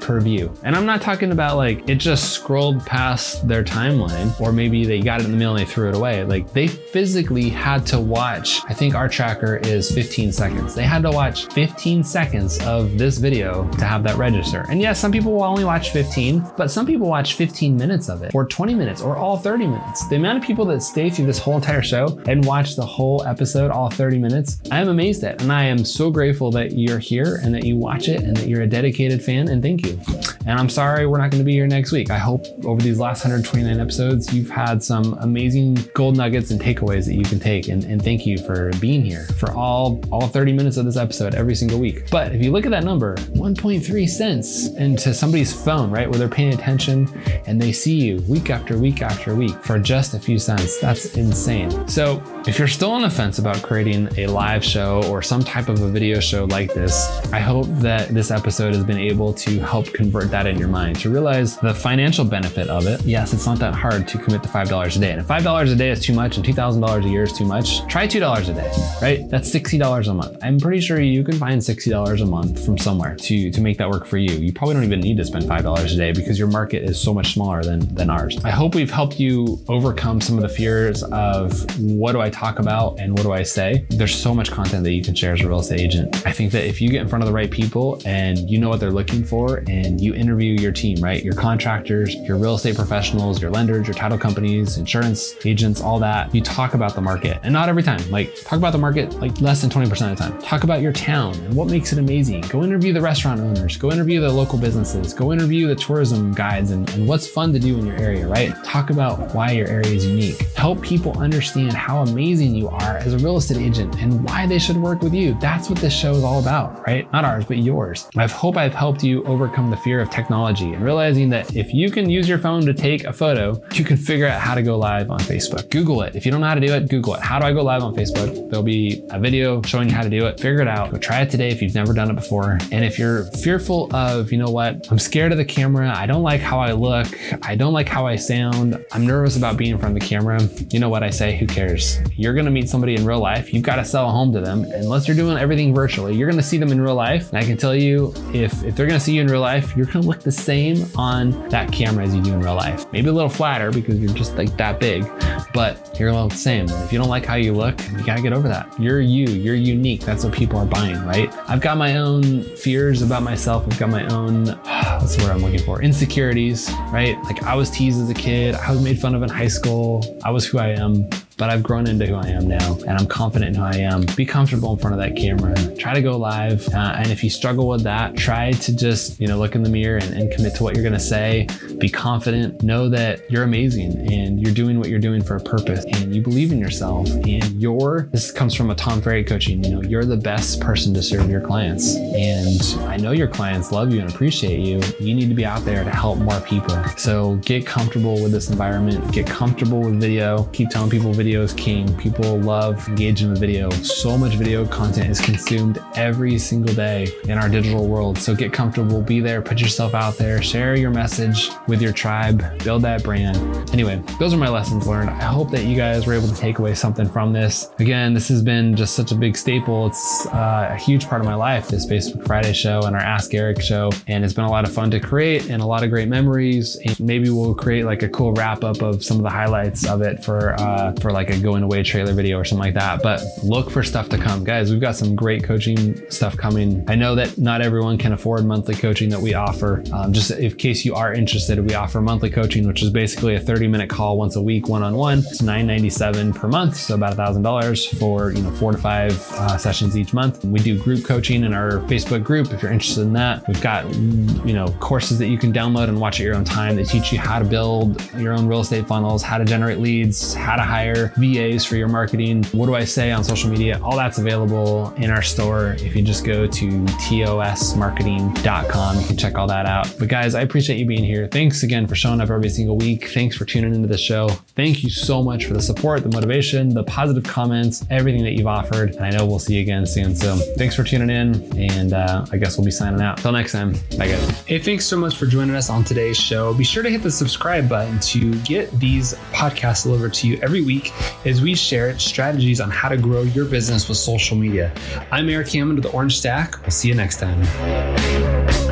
per 0.05 0.19
view? 0.19 0.53
And 0.63 0.75
I'm 0.75 0.85
not 0.85 1.01
talking 1.01 1.31
about 1.31 1.57
like 1.57 1.87
it 1.87 1.95
just 1.95 2.31
scrolled 2.33 2.85
past 2.85 3.47
their 3.47 3.63
timeline 3.63 4.39
or 4.41 4.51
maybe 4.51 4.85
they 4.85 4.99
got 4.99 5.21
it 5.21 5.25
in 5.25 5.31
the 5.31 5.37
mail 5.37 5.55
and 5.55 5.59
they 5.59 5.71
threw 5.71 5.89
it 5.89 5.95
away. 5.95 6.23
Like 6.23 6.51
they 6.53 6.67
physically 6.67 7.49
had 7.49 7.85
to 7.87 7.99
watch, 7.99 8.61
I 8.67 8.73
think 8.73 8.95
our 8.95 9.07
tracker 9.07 9.57
is 9.57 9.91
15 9.91 10.31
seconds. 10.31 10.75
They 10.75 10.83
had 10.83 11.03
to 11.03 11.11
watch 11.11 11.45
15 11.53 12.03
seconds 12.03 12.59
of 12.65 12.97
this 12.97 13.17
video 13.17 13.69
to 13.73 13.85
have 13.85 14.03
that 14.03 14.17
register. 14.17 14.65
And 14.69 14.81
yes, 14.81 14.99
some 14.99 15.11
people 15.11 15.33
will 15.33 15.43
only 15.43 15.63
watch 15.63 15.91
15, 15.91 16.53
but 16.57 16.71
some 16.71 16.85
people 16.85 17.07
watch 17.07 17.35
15 17.35 17.75
minutes 17.75 18.09
of 18.09 18.23
it 18.23 18.33
or 18.33 18.45
20 18.45 18.73
minutes 18.73 19.01
or 19.01 19.17
all 19.17 19.37
30 19.37 19.67
minutes. 19.67 20.07
The 20.07 20.15
amount 20.15 20.37
of 20.37 20.43
people 20.43 20.65
that 20.65 20.81
stay 20.81 21.09
through 21.09 21.25
this 21.25 21.39
whole 21.39 21.55
entire 21.55 21.81
show 21.81 22.19
and 22.27 22.43
watch 22.45 22.75
the 22.75 22.85
whole 22.85 23.23
episode, 23.25 23.71
all 23.71 23.89
30 23.89 24.19
minutes, 24.19 24.61
I 24.71 24.79
am 24.79 24.89
amazed 24.89 25.23
at. 25.23 25.41
And 25.41 25.51
I 25.51 25.63
am 25.63 25.85
so 25.85 26.06
grateful 26.11 26.51
that 26.51 26.73
you're 26.73 26.99
here 26.99 27.39
and 27.43 27.53
that 27.53 27.63
you 27.63 27.75
watch 27.75 28.07
it 28.07 28.21
and 28.21 28.35
that 28.37 28.47
you're 28.47 28.61
a 28.61 28.67
dedicated 28.67 29.23
fan. 29.23 29.47
And 29.47 29.61
thank 29.61 29.85
you. 29.85 29.99
And 30.45 30.57
I'm 30.59 30.69
sorry 30.69 31.05
we're 31.07 31.17
not 31.17 31.29
going 31.29 31.41
to 31.41 31.45
be 31.45 31.53
here 31.53 31.67
next 31.67 31.91
week. 31.91 32.09
I 32.09 32.17
hope 32.17 32.45
over 32.63 32.81
these 32.81 32.99
last 32.99 33.23
129 33.23 33.79
episodes, 33.79 34.33
you've 34.33 34.49
had 34.49 34.81
some 34.83 35.17
amazing 35.19 35.75
gold 35.93 36.15
nuggets 36.15 36.51
and 36.51 36.61
takeaways 36.61 37.05
that 37.05 37.15
you 37.15 37.23
can 37.23 37.39
take. 37.39 37.67
And, 37.67 37.83
and 37.83 38.01
thank 38.01 38.25
you 38.25 38.37
for 38.37 38.71
being 38.79 39.03
here 39.03 39.25
for 39.37 39.51
all, 39.51 40.01
all 40.11 40.27
30 40.27 40.53
minutes 40.53 40.77
of 40.77 40.85
this 40.85 40.97
episode 40.97 41.35
every 41.35 41.55
single 41.55 41.79
week. 41.79 42.09
But 42.09 42.33
if 42.33 42.41
you 42.43 42.51
look 42.51 42.65
at 42.65 42.71
that 42.71 42.83
number, 42.83 43.15
1.3 43.15 44.09
cents 44.09 44.67
into 44.75 45.13
somebody's 45.13 45.53
phone, 45.53 45.91
right, 45.91 46.09
where 46.09 46.17
they're 46.17 46.29
paying 46.29 46.53
attention 46.53 47.07
and 47.45 47.61
they 47.61 47.71
see 47.71 47.95
you 47.95 48.21
week 48.29 48.49
after 48.49 48.77
week 48.77 49.01
after 49.01 49.35
week 49.35 49.55
for 49.63 49.79
just 49.79 50.13
a 50.13 50.19
few 50.19 50.39
cents, 50.39 50.79
that's 50.79 51.15
insane. 51.17 51.87
So 51.87 52.23
if 52.47 52.57
you're 52.57 52.67
still 52.67 52.91
on 52.91 53.01
the 53.01 53.09
fence 53.09 53.39
about 53.39 53.61
creating 53.61 54.07
a 54.17 54.25
live 54.25 54.63
show 54.63 55.03
or 55.09 55.21
some 55.21 55.43
type 55.43 55.67
of 55.67 55.81
a 55.81 55.89
video 55.89 56.21
show 56.21 56.45
like 56.45 56.73
this, 56.73 57.21
I 57.33 57.39
hope 57.39 57.67
that 57.79 58.07
this 58.07 58.31
episode 58.31 58.73
has 58.73 58.85
been 58.85 58.97
able 58.97 59.33
to 59.33 59.59
help 59.59 59.91
convert 59.91 60.31
that 60.31 60.47
in 60.47 60.57
your 60.57 60.69
mind 60.69 60.97
to 61.01 61.09
realize 61.09 61.57
the 61.57 61.73
financial 61.73 62.23
benefit 62.23 62.69
of 62.69 62.87
it. 62.87 63.01
Yes, 63.03 63.33
it's 63.33 63.45
not 63.45 63.59
that 63.59 63.75
hard 63.75 64.07
to 64.07 64.17
commit 64.17 64.43
to 64.43 64.49
$5 64.49 64.95
a 64.95 64.99
day. 64.99 65.11
And 65.11 65.19
if 65.19 65.27
$5 65.27 65.71
a 65.71 65.75
day 65.75 65.89
is 65.89 66.01
too 66.01 66.13
much 66.13 66.37
and 66.37 66.45
$2,000 66.45 67.05
a 67.05 67.09
year 67.09 67.23
is 67.23 67.33
too 67.33 67.43
much, 67.43 67.85
try 67.87 68.07
$2 68.07 68.49
a 68.49 68.53
day, 68.53 68.71
right? 69.01 69.29
That's 69.29 69.51
$60 69.53 70.07
a 70.07 70.13
month. 70.13 70.37
I'm 70.41 70.57
pretty 70.57 70.79
sure 70.79 71.01
you 71.01 71.25
can 71.25 71.37
find 71.37 71.59
$60 71.59 72.21
a 72.21 72.25
month 72.25 72.65
from 72.65 72.77
somewhere 72.77 73.15
to, 73.15 73.51
to 73.51 73.61
make 73.61 73.77
that 73.77 73.89
work 73.89 74.05
for 74.05 74.17
you. 74.17 74.31
You 74.31 74.53
probably 74.53 74.75
don't 74.75 74.85
even 74.85 75.01
need 75.01 75.17
to 75.17 75.25
spend 75.25 75.43
$5 75.43 75.93
a 75.93 75.97
day 75.97 76.13
because 76.13 76.39
your 76.39 76.47
market 76.47 76.83
is 76.83 76.97
so 76.97 77.13
much 77.13 77.33
smaller 77.33 77.61
than, 77.61 77.93
than 77.93 78.09
ours. 78.09 78.39
I 78.45 78.51
hope 78.51 78.73
we've 78.73 78.89
helped 78.89 79.19
you 79.19 79.59
overcome 79.67 80.21
some 80.21 80.37
of 80.37 80.43
the 80.43 80.49
fears 80.49 81.03
of 81.03 81.77
what 81.81 82.13
do 82.13 82.21
I 82.21 82.29
talk 82.37 82.59
about 82.59 82.99
and 82.99 83.13
what 83.13 83.23
do 83.23 83.31
I 83.31 83.41
say? 83.43 83.85
There's 83.89 84.13
so 84.13 84.33
much 84.33 84.51
content 84.51 84.83
that 84.83 84.91
you 84.91 85.03
can 85.03 85.15
share 85.15 85.33
as 85.33 85.41
a 85.41 85.47
real 85.47 85.59
estate 85.59 85.79
agent. 85.79 86.25
I 86.27 86.31
think 86.31 86.51
that 86.51 86.65
if 86.65 86.79
you 86.79 86.89
get 86.89 87.01
in 87.01 87.07
front 87.07 87.23
of 87.23 87.27
the 87.27 87.33
right 87.33 87.49
people 87.49 87.99
and 88.05 88.49
you 88.49 88.59
know 88.59 88.69
what 88.69 88.79
they're 88.79 88.91
looking 88.91 89.23
for 89.23 89.63
and 89.67 89.99
you 89.99 90.13
interview 90.13 90.53
your 90.53 90.71
team, 90.71 91.01
right? 91.01 91.23
Your 91.23 91.33
contractors, 91.33 92.13
your 92.15 92.37
real 92.37 92.55
estate 92.55 92.75
professionals, 92.75 93.41
your 93.41 93.49
lenders, 93.49 93.87
your 93.87 93.95
title 93.95 94.19
companies, 94.19 94.77
insurance 94.77 95.35
agents, 95.45 95.81
all 95.81 95.99
that. 95.99 96.33
You 96.33 96.41
talk 96.41 96.75
about 96.75 96.93
the 96.93 97.01
market 97.01 97.39
and 97.43 97.51
not 97.51 97.69
every 97.69 97.83
time. 97.83 98.07
Like 98.11 98.35
talk 98.43 98.59
about 98.59 98.71
the 98.71 98.77
market 98.77 99.19
like 99.19 99.41
less 99.41 99.61
than 99.61 99.71
20% 99.71 100.11
of 100.11 100.17
the 100.17 100.23
time. 100.23 100.39
Talk 100.41 100.63
about 100.63 100.81
your 100.81 100.93
town 100.93 101.33
and 101.35 101.55
what 101.55 101.67
makes 101.67 101.91
it 101.91 101.97
amazing. 101.97 102.41
Go 102.41 102.63
interview 102.63 102.93
the 102.93 103.01
restaurant 103.01 103.41
owners, 103.41 103.77
go 103.77 103.91
interview 103.91 104.21
the 104.21 104.31
local 104.31 104.59
businesses, 104.59 105.13
go 105.13 105.33
interview 105.33 105.67
the 105.67 105.75
tourism 105.75 106.33
guides 106.33 106.69
and, 106.69 106.87
and 106.91 107.07
what's 107.07 107.27
fun 107.27 107.51
to 107.53 107.59
do 107.59 107.77
in 107.77 107.85
your 107.87 107.97
area, 107.97 108.27
right? 108.27 108.53
Talk 108.63 108.91
about 108.91 109.33
why 109.33 109.51
your 109.51 109.67
area 109.67 109.87
is 109.87 110.05
unique. 110.05 110.41
Help 110.55 110.81
people 110.81 111.17
understand 111.19 111.73
how 111.73 112.03
amazing 112.03 112.26
you 112.35 112.67
are 112.67 112.97
as 112.97 113.13
a 113.13 113.17
real 113.19 113.37
estate 113.37 113.57
agent 113.57 113.95
and 114.01 114.23
why 114.23 114.45
they 114.45 114.59
should 114.59 114.77
work 114.77 115.01
with 115.01 115.13
you. 115.13 115.37
That's 115.39 115.69
what 115.69 115.79
this 115.79 115.93
show 115.93 116.13
is 116.13 116.23
all 116.23 116.39
about, 116.39 116.85
right? 116.85 117.11
Not 117.13 117.23
ours, 117.23 117.45
but 117.45 117.57
yours. 117.57 118.09
I 118.17 118.27
hope 118.27 118.57
I've 118.57 118.73
helped 118.73 119.03
you 119.03 119.23
overcome 119.23 119.69
the 119.69 119.77
fear 119.77 120.01
of 120.01 120.09
technology 120.09 120.73
and 120.73 120.83
realizing 120.83 121.29
that 121.29 121.55
if 121.55 121.73
you 121.73 121.89
can 121.89 122.09
use 122.09 122.27
your 122.27 122.37
phone 122.37 122.65
to 122.65 122.73
take 122.73 123.05
a 123.05 123.13
photo, 123.13 123.61
you 123.73 123.85
can 123.85 123.97
figure 123.97 124.27
out 124.27 124.41
how 124.41 124.55
to 124.55 124.61
go 124.61 124.77
live 124.77 125.09
on 125.09 125.19
Facebook. 125.19 125.69
Google 125.69 126.01
it. 126.01 126.15
If 126.15 126.25
you 126.25 126.31
don't 126.31 126.41
know 126.41 126.47
how 126.47 126.55
to 126.55 126.65
do 126.65 126.73
it, 126.73 126.89
Google 126.89 127.15
it. 127.15 127.21
How 127.21 127.39
do 127.39 127.45
I 127.45 127.53
go 127.53 127.63
live 127.63 127.83
on 127.83 127.95
Facebook? 127.95 128.49
There'll 128.49 128.63
be 128.63 129.03
a 129.09 129.19
video 129.19 129.61
showing 129.61 129.89
you 129.89 129.95
how 129.95 130.03
to 130.03 130.09
do 130.09 130.25
it. 130.25 130.39
Figure 130.39 130.61
it 130.61 130.67
out. 130.67 130.91
Go 130.91 130.97
try 130.97 131.21
it 131.21 131.29
today 131.29 131.49
if 131.49 131.61
you've 131.61 131.75
never 131.75 131.93
done 131.93 132.09
it 132.09 132.15
before. 132.15 132.57
And 132.71 132.83
if 132.83 132.99
you're 132.99 133.25
fearful 133.31 133.93
of, 133.95 134.31
you 134.31 134.37
know 134.37 134.49
what, 134.49 134.87
I'm 134.91 134.99
scared 134.99 135.31
of 135.31 135.37
the 135.37 135.45
camera. 135.45 135.93
I 135.95 136.05
don't 136.05 136.23
like 136.23 136.41
how 136.41 136.59
I 136.59 136.73
look. 136.73 137.07
I 137.43 137.55
don't 137.55 137.73
like 137.73 137.87
how 137.87 138.05
I 138.05 138.15
sound. 138.15 138.83
I'm 138.91 139.05
nervous 139.05 139.37
about 139.37 139.57
being 139.57 139.71
in 139.71 139.77
front 139.77 139.95
of 139.95 140.01
the 140.01 140.07
camera. 140.07 140.41
You 140.71 140.79
know 140.79 140.89
what 140.89 141.03
I 141.03 141.09
say? 141.09 141.37
Who 141.37 141.47
cares? 141.47 141.99
You're 142.19 142.33
going 142.33 142.45
to 142.45 142.51
meet 142.51 142.67
somebody 142.67 142.95
in 142.95 143.05
real 143.05 143.19
life. 143.19 143.53
You've 143.53 143.61
got 143.61 143.75
to 143.75 143.85
sell 143.85 144.09
a 144.09 144.11
home 144.11 144.33
to 144.33 144.41
them. 144.41 144.63
Unless 144.63 145.07
you're 145.07 145.15
doing 145.15 145.37
everything 145.37 145.71
virtually, 145.71 146.15
you're 146.15 146.27
going 146.27 146.41
to 146.41 146.43
see 146.43 146.57
them 146.57 146.71
in 146.71 146.81
real 146.81 146.95
life. 146.95 147.29
And 147.29 147.37
I 147.37 147.43
can 147.43 147.57
tell 147.57 147.75
you, 147.75 148.11
if, 148.33 148.63
if 148.63 148.75
they're 148.75 148.87
going 148.87 148.99
to 148.99 149.05
see 149.05 149.13
you 149.13 149.21
in 149.21 149.27
real 149.27 149.39
life, 149.39 149.77
you're 149.77 149.85
going 149.85 150.01
to 150.01 150.07
look 150.07 150.21
the 150.21 150.31
same 150.31 150.83
on 150.95 151.47
that 151.49 151.71
camera 151.71 152.03
as 152.03 152.15
you 152.15 152.23
do 152.23 152.33
in 152.33 152.39
real 152.39 152.55
life. 152.55 152.91
Maybe 152.91 153.09
a 153.09 153.13
little 153.13 153.29
flatter 153.29 153.71
because 153.71 153.99
you're 153.99 154.15
just 154.15 154.35
like 154.35 154.57
that 154.57 154.79
big, 154.79 155.05
but 155.53 155.95
you're 155.99 156.09
all 156.09 156.27
the 156.27 156.35
same. 156.35 156.67
If 156.67 156.91
you 156.91 156.97
don't 156.97 157.07
like 157.07 157.23
how 157.23 157.35
you 157.35 157.53
look, 157.53 157.79
you 157.91 158.03
got 158.03 158.15
to 158.15 158.23
get 158.23 158.33
over 158.33 158.47
that. 158.47 158.67
You're 158.79 158.99
you. 158.99 159.27
You're 159.27 159.53
unique. 159.53 160.01
That's 160.01 160.23
what 160.23 160.33
people 160.33 160.57
are 160.57 160.65
buying, 160.65 160.99
right? 161.05 161.31
I've 161.47 161.61
got 161.61 161.77
my 161.77 161.97
own 161.97 162.41
fears 162.55 163.03
about 163.03 163.21
myself. 163.21 163.63
I've 163.71 163.77
got 163.77 163.91
my 163.91 164.07
own, 164.07 164.47
what's 164.99 165.17
the 165.17 165.23
word 165.23 165.33
I'm 165.33 165.43
looking 165.43 165.61
for? 165.61 165.83
Insecurities, 165.83 166.71
right? 166.89 167.15
Like 167.25 167.43
I 167.43 167.53
was 167.53 167.69
teased 167.69 168.01
as 168.01 168.09
a 168.09 168.15
kid. 168.15 168.55
I 168.55 168.71
was 168.71 168.81
made 168.81 168.99
fun 168.99 169.13
of 169.13 169.21
in 169.21 169.29
high 169.29 169.47
school. 169.47 170.19
I 170.25 170.31
was 170.31 170.47
who 170.47 170.57
I 170.57 170.69
am 170.69 171.07
but 171.37 171.49
I've 171.49 171.63
grown 171.63 171.87
into 171.87 172.05
who 172.05 172.15
I 172.15 172.27
am 172.27 172.47
now 172.47 172.77
and 172.87 172.97
I'm 172.97 173.05
confident 173.05 173.55
in 173.55 173.61
who 173.61 173.63
I 173.63 173.75
am. 173.77 174.05
Be 174.15 174.25
comfortable 174.25 174.73
in 174.73 174.79
front 174.79 174.95
of 174.95 174.99
that 174.99 175.15
camera. 175.15 175.55
Try 175.75 175.93
to 175.93 176.01
go 176.01 176.17
live. 176.17 176.67
Uh, 176.73 176.95
and 176.97 177.11
if 177.11 177.23
you 177.23 177.29
struggle 177.29 177.67
with 177.67 177.83
that, 177.83 178.15
try 178.17 178.51
to 178.51 178.75
just, 178.75 179.19
you 179.21 179.27
know, 179.27 179.37
look 179.37 179.55
in 179.55 179.63
the 179.63 179.69
mirror 179.69 179.97
and, 179.97 180.13
and 180.15 180.31
commit 180.31 180.55
to 180.55 180.63
what 180.63 180.75
you're 180.75 180.83
going 180.83 180.93
to 180.93 180.99
say. 180.99 181.47
Be 181.77 181.89
confident. 181.89 182.63
Know 182.63 182.89
that 182.89 183.29
you're 183.29 183.43
amazing 183.43 184.11
and 184.11 184.41
you're 184.41 184.53
doing 184.53 184.79
what 184.79 184.89
you're 184.89 184.99
doing 184.99 185.23
for 185.23 185.35
a 185.35 185.39
purpose 185.39 185.85
and 185.85 186.15
you 186.15 186.21
believe 186.21 186.51
in 186.51 186.59
yourself. 186.59 187.07
And 187.09 187.61
you're, 187.61 188.09
this 188.11 188.31
comes 188.31 188.55
from 188.55 188.71
a 188.71 188.75
Tom 188.75 189.01
Ferry 189.01 189.23
coaching, 189.23 189.63
you 189.63 189.69
know, 189.69 189.81
you're 189.83 190.05
the 190.05 190.17
best 190.17 190.59
person 190.59 190.93
to 190.95 191.03
serve 191.03 191.29
your 191.29 191.41
clients. 191.41 191.95
And 191.95 192.89
I 192.89 192.97
know 192.97 193.11
your 193.11 193.27
clients 193.27 193.71
love 193.71 193.93
you 193.93 194.01
and 194.01 194.09
appreciate 194.09 194.59
you. 194.59 194.81
You 194.99 195.13
need 195.13 195.29
to 195.29 195.35
be 195.35 195.45
out 195.45 195.63
there 195.65 195.83
to 195.83 195.91
help 195.91 196.17
more 196.17 196.39
people. 196.41 196.83
So 196.97 197.35
get 197.37 197.65
comfortable 197.65 198.21
with 198.23 198.31
this 198.31 198.49
environment, 198.49 199.13
get 199.13 199.27
comfortable 199.27 199.81
with 199.81 199.99
video, 200.01 200.45
keep 200.45 200.69
telling 200.69 200.89
people 200.89 201.13
video 201.13 201.26
video 201.27 201.41
is 201.41 201.51
king. 201.55 201.93
People 201.97 202.39
love 202.39 202.87
engaging 202.87 203.29
with 203.29 203.37
video. 203.37 203.69
So 203.69 204.17
much 204.17 204.35
video 204.35 204.65
content 204.65 205.09
is 205.09 205.19
consumed 205.19 205.77
every 205.95 206.39
single 206.39 206.73
day 206.73 207.09
in 207.25 207.37
our 207.37 207.49
digital 207.49 207.85
world. 207.85 208.17
So 208.17 208.33
get 208.33 208.53
comfortable, 208.53 209.01
be 209.01 209.19
there, 209.19 209.41
put 209.41 209.59
yourself 209.59 209.93
out 209.93 210.15
there, 210.15 210.41
share 210.41 210.77
your 210.77 210.89
message 210.89 211.49
with 211.67 211.81
your 211.81 211.91
tribe, 211.91 212.45
build 212.63 212.83
that 212.83 213.03
brand. 213.03 213.35
Anyway, 213.73 214.01
those 214.21 214.33
are 214.33 214.37
my 214.37 214.47
lessons 214.47 214.87
learned. 214.87 215.09
I 215.09 215.25
hope 215.25 215.51
that 215.51 215.65
you 215.65 215.75
guys 215.75 216.07
were 216.07 216.13
able 216.13 216.29
to 216.29 216.35
take 216.35 216.59
away 216.59 216.73
something 216.73 217.09
from 217.09 217.33
this. 217.33 217.71
Again, 217.79 218.13
this 218.13 218.29
has 218.29 218.41
been 218.41 218.73
just 218.73 218.95
such 218.95 219.11
a 219.11 219.15
big 219.15 219.35
staple. 219.35 219.87
It's 219.87 220.27
uh, 220.27 220.69
a 220.71 220.77
huge 220.77 221.09
part 221.09 221.19
of 221.19 221.27
my 221.27 221.35
life, 221.35 221.67
this 221.67 221.85
Facebook 221.85 222.25
Friday 222.25 222.53
show 222.53 222.83
and 222.83 222.95
our 222.95 223.01
Ask 223.01 223.33
Erik 223.33 223.61
show. 223.61 223.91
And 224.07 224.23
it's 224.23 224.33
been 224.33 224.45
a 224.45 224.49
lot 224.49 224.63
of 224.63 224.73
fun 224.73 224.91
to 224.91 225.01
create 225.01 225.49
and 225.49 225.61
a 225.61 225.65
lot 225.65 225.83
of 225.83 225.89
great 225.89 226.07
memories. 226.07 226.77
And 226.85 226.97
maybe 227.01 227.29
we'll 227.29 227.53
create 227.53 227.83
like 227.83 228.01
a 228.01 228.07
cool 228.07 228.31
wrap 228.31 228.63
up 228.63 228.81
of 228.81 229.03
some 229.03 229.17
of 229.17 229.23
the 229.23 229.29
highlights 229.29 229.85
of 229.85 230.01
it 230.01 230.23
for 230.23 230.53
uh, 230.53 230.93
for 231.01 231.16
like 231.17 231.31
a 231.31 231.39
going 231.39 231.63
away 231.63 231.81
trailer 231.81 232.13
video 232.13 232.37
or 232.37 232.45
something 232.45 232.63
like 232.63 232.75
that. 232.75 233.01
But 233.01 233.23
look 233.43 233.71
for 233.71 233.83
stuff 233.83 234.07
to 234.09 234.17
come. 234.17 234.43
Guys, 234.43 234.71
we've 234.71 234.79
got 234.79 234.95
some 234.95 235.15
great 235.15 235.43
coaching 235.43 236.09
stuff 236.11 236.37
coming. 236.37 236.85
I 236.87 236.95
know 236.95 237.15
that 237.15 237.37
not 237.39 237.61
everyone 237.61 237.97
can 237.97 238.13
afford 238.13 238.45
monthly 238.45 238.75
coaching 238.75 239.09
that 239.09 239.19
we 239.19 239.33
offer. 239.33 239.83
Um, 239.91 240.13
just 240.13 240.29
in 240.29 240.51
case 240.55 240.85
you 240.85 240.93
are 240.93 241.11
interested, 241.13 241.59
we 241.67 241.73
offer 241.73 242.01
monthly 242.01 242.29
coaching, 242.29 242.67
which 242.67 242.83
is 242.83 242.91
basically 242.91 243.33
a 243.33 243.39
30 243.39 243.67
minute 243.67 243.89
call 243.89 244.17
once 244.17 244.35
a 244.35 244.41
week, 244.41 244.67
one 244.67 244.83
on 244.83 244.95
one. 244.95 245.19
It's 245.19 245.41
997 245.41 246.33
per 246.33 246.47
month, 246.47 246.75
so 246.75 246.93
about 246.93 247.15
$1,000 247.17 247.97
for 247.97 248.31
you 248.31 248.43
know 248.43 248.51
four 248.51 248.71
to 248.71 248.77
five 248.77 249.13
uh, 249.33 249.57
sessions 249.57 249.97
each 249.97 250.13
month. 250.13 250.45
We 250.45 250.59
do 250.59 250.77
group 250.77 251.03
coaching 251.03 251.43
in 251.43 251.53
our 251.53 251.79
Facebook 251.89 252.23
group 252.23 252.53
if 252.53 252.61
you're 252.61 252.71
interested 252.71 253.01
in 253.01 253.13
that. 253.13 253.47
We've 253.47 253.61
got 253.61 253.91
you 253.95 254.53
know 254.53 254.67
courses 254.79 255.17
that 255.17 255.27
you 255.27 255.39
can 255.39 255.51
download 255.51 255.89
and 255.89 255.99
watch 255.99 256.19
at 256.19 256.25
your 256.25 256.35
own 256.35 256.45
time 256.45 256.75
that 256.75 256.87
teach 256.87 257.11
you 257.11 257.17
how 257.17 257.39
to 257.39 257.45
build 257.45 257.99
your 258.17 258.33
own 258.33 258.45
real 258.45 258.59
estate 258.59 258.85
funnels, 258.85 259.23
how 259.23 259.39
to 259.39 259.45
generate 259.45 259.79
leads, 259.79 260.33
how 260.33 260.55
to 260.55 260.61
hire 260.61 261.06
VA 261.15 261.59
for 261.59 261.75
your 261.75 261.87
marketing. 261.87 262.43
What 262.45 262.67
do 262.67 262.75
I 262.75 262.83
say 262.83 263.11
on 263.11 263.23
social 263.23 263.49
media? 263.49 263.79
All 263.83 263.95
that's 263.95 264.17
available 264.17 264.93
in 264.97 265.09
our 265.09 265.21
store. 265.21 265.75
If 265.79 265.95
you 265.95 266.01
just 266.01 266.25
go 266.25 266.47
to 266.47 266.69
tosmarketing.com, 266.69 268.99
you 268.99 269.07
can 269.07 269.17
check 269.17 269.37
all 269.37 269.47
that 269.47 269.65
out. 269.65 269.93
But 269.97 270.09
guys, 270.09 270.35
I 270.35 270.41
appreciate 270.41 270.77
you 270.77 270.85
being 270.85 271.03
here. 271.03 271.27
Thanks 271.27 271.63
again 271.63 271.87
for 271.87 271.95
showing 271.95 272.21
up 272.21 272.29
every 272.29 272.49
single 272.49 272.77
week. 272.77 273.09
Thanks 273.09 273.35
for 273.35 273.45
tuning 273.45 273.73
into 273.73 273.87
the 273.87 273.97
show. 273.97 274.29
Thank 274.55 274.83
you 274.83 274.89
so 274.89 275.23
much 275.23 275.45
for 275.45 275.53
the 275.53 275.61
support, 275.61 276.03
the 276.03 276.09
motivation, 276.09 276.69
the 276.69 276.83
positive 276.83 277.23
comments, 277.23 277.85
everything 277.89 278.23
that 278.23 278.33
you've 278.33 278.47
offered. 278.47 278.95
And 278.95 279.05
I 279.05 279.09
know 279.11 279.25
we'll 279.25 279.39
see 279.39 279.55
you 279.55 279.61
again 279.61 279.85
soon. 279.85 280.15
So 280.15 280.35
thanks 280.57 280.75
for 280.75 280.83
tuning 280.83 281.09
in. 281.09 281.57
And 281.57 281.93
uh, 281.93 282.25
I 282.31 282.37
guess 282.37 282.57
we'll 282.57 282.65
be 282.65 282.71
signing 282.71 283.01
out. 283.01 283.17
Till 283.17 283.31
next 283.31 283.51
time. 283.51 283.73
Bye, 283.97 284.09
guys. 284.09 284.41
Hey, 284.41 284.59
thanks 284.59 284.85
so 284.85 284.97
much 284.97 285.15
for 285.15 285.25
joining 285.25 285.55
us 285.55 285.69
on 285.69 285.83
today's 285.83 286.17
show. 286.17 286.53
Be 286.53 286.63
sure 286.63 286.83
to 286.83 286.89
hit 286.89 287.03
the 287.03 287.11
subscribe 287.11 287.69
button 287.69 287.99
to 287.99 288.35
get 288.41 288.71
these 288.79 289.13
podcasts 289.31 289.83
delivered 289.83 290.13
to 290.15 290.27
you 290.27 290.39
every 290.41 290.61
week 290.61 290.91
as 291.25 291.41
we 291.41 291.55
share 291.55 291.97
strategies 291.99 292.61
on 292.61 292.69
how 292.69 292.89
to 292.89 292.97
grow 292.97 293.21
your 293.23 293.45
business 293.45 293.87
with 293.87 293.97
social 293.97 294.37
media. 294.37 294.71
I'm 295.11 295.29
Erik 295.29 295.49
Hammond 295.49 295.83
with 295.83 295.93
Orange 295.93 296.17
Stack. 296.17 296.61
We'll 296.61 296.71
see 296.71 296.87
you 296.87 296.95
next 296.95 297.19
time. 297.19 298.66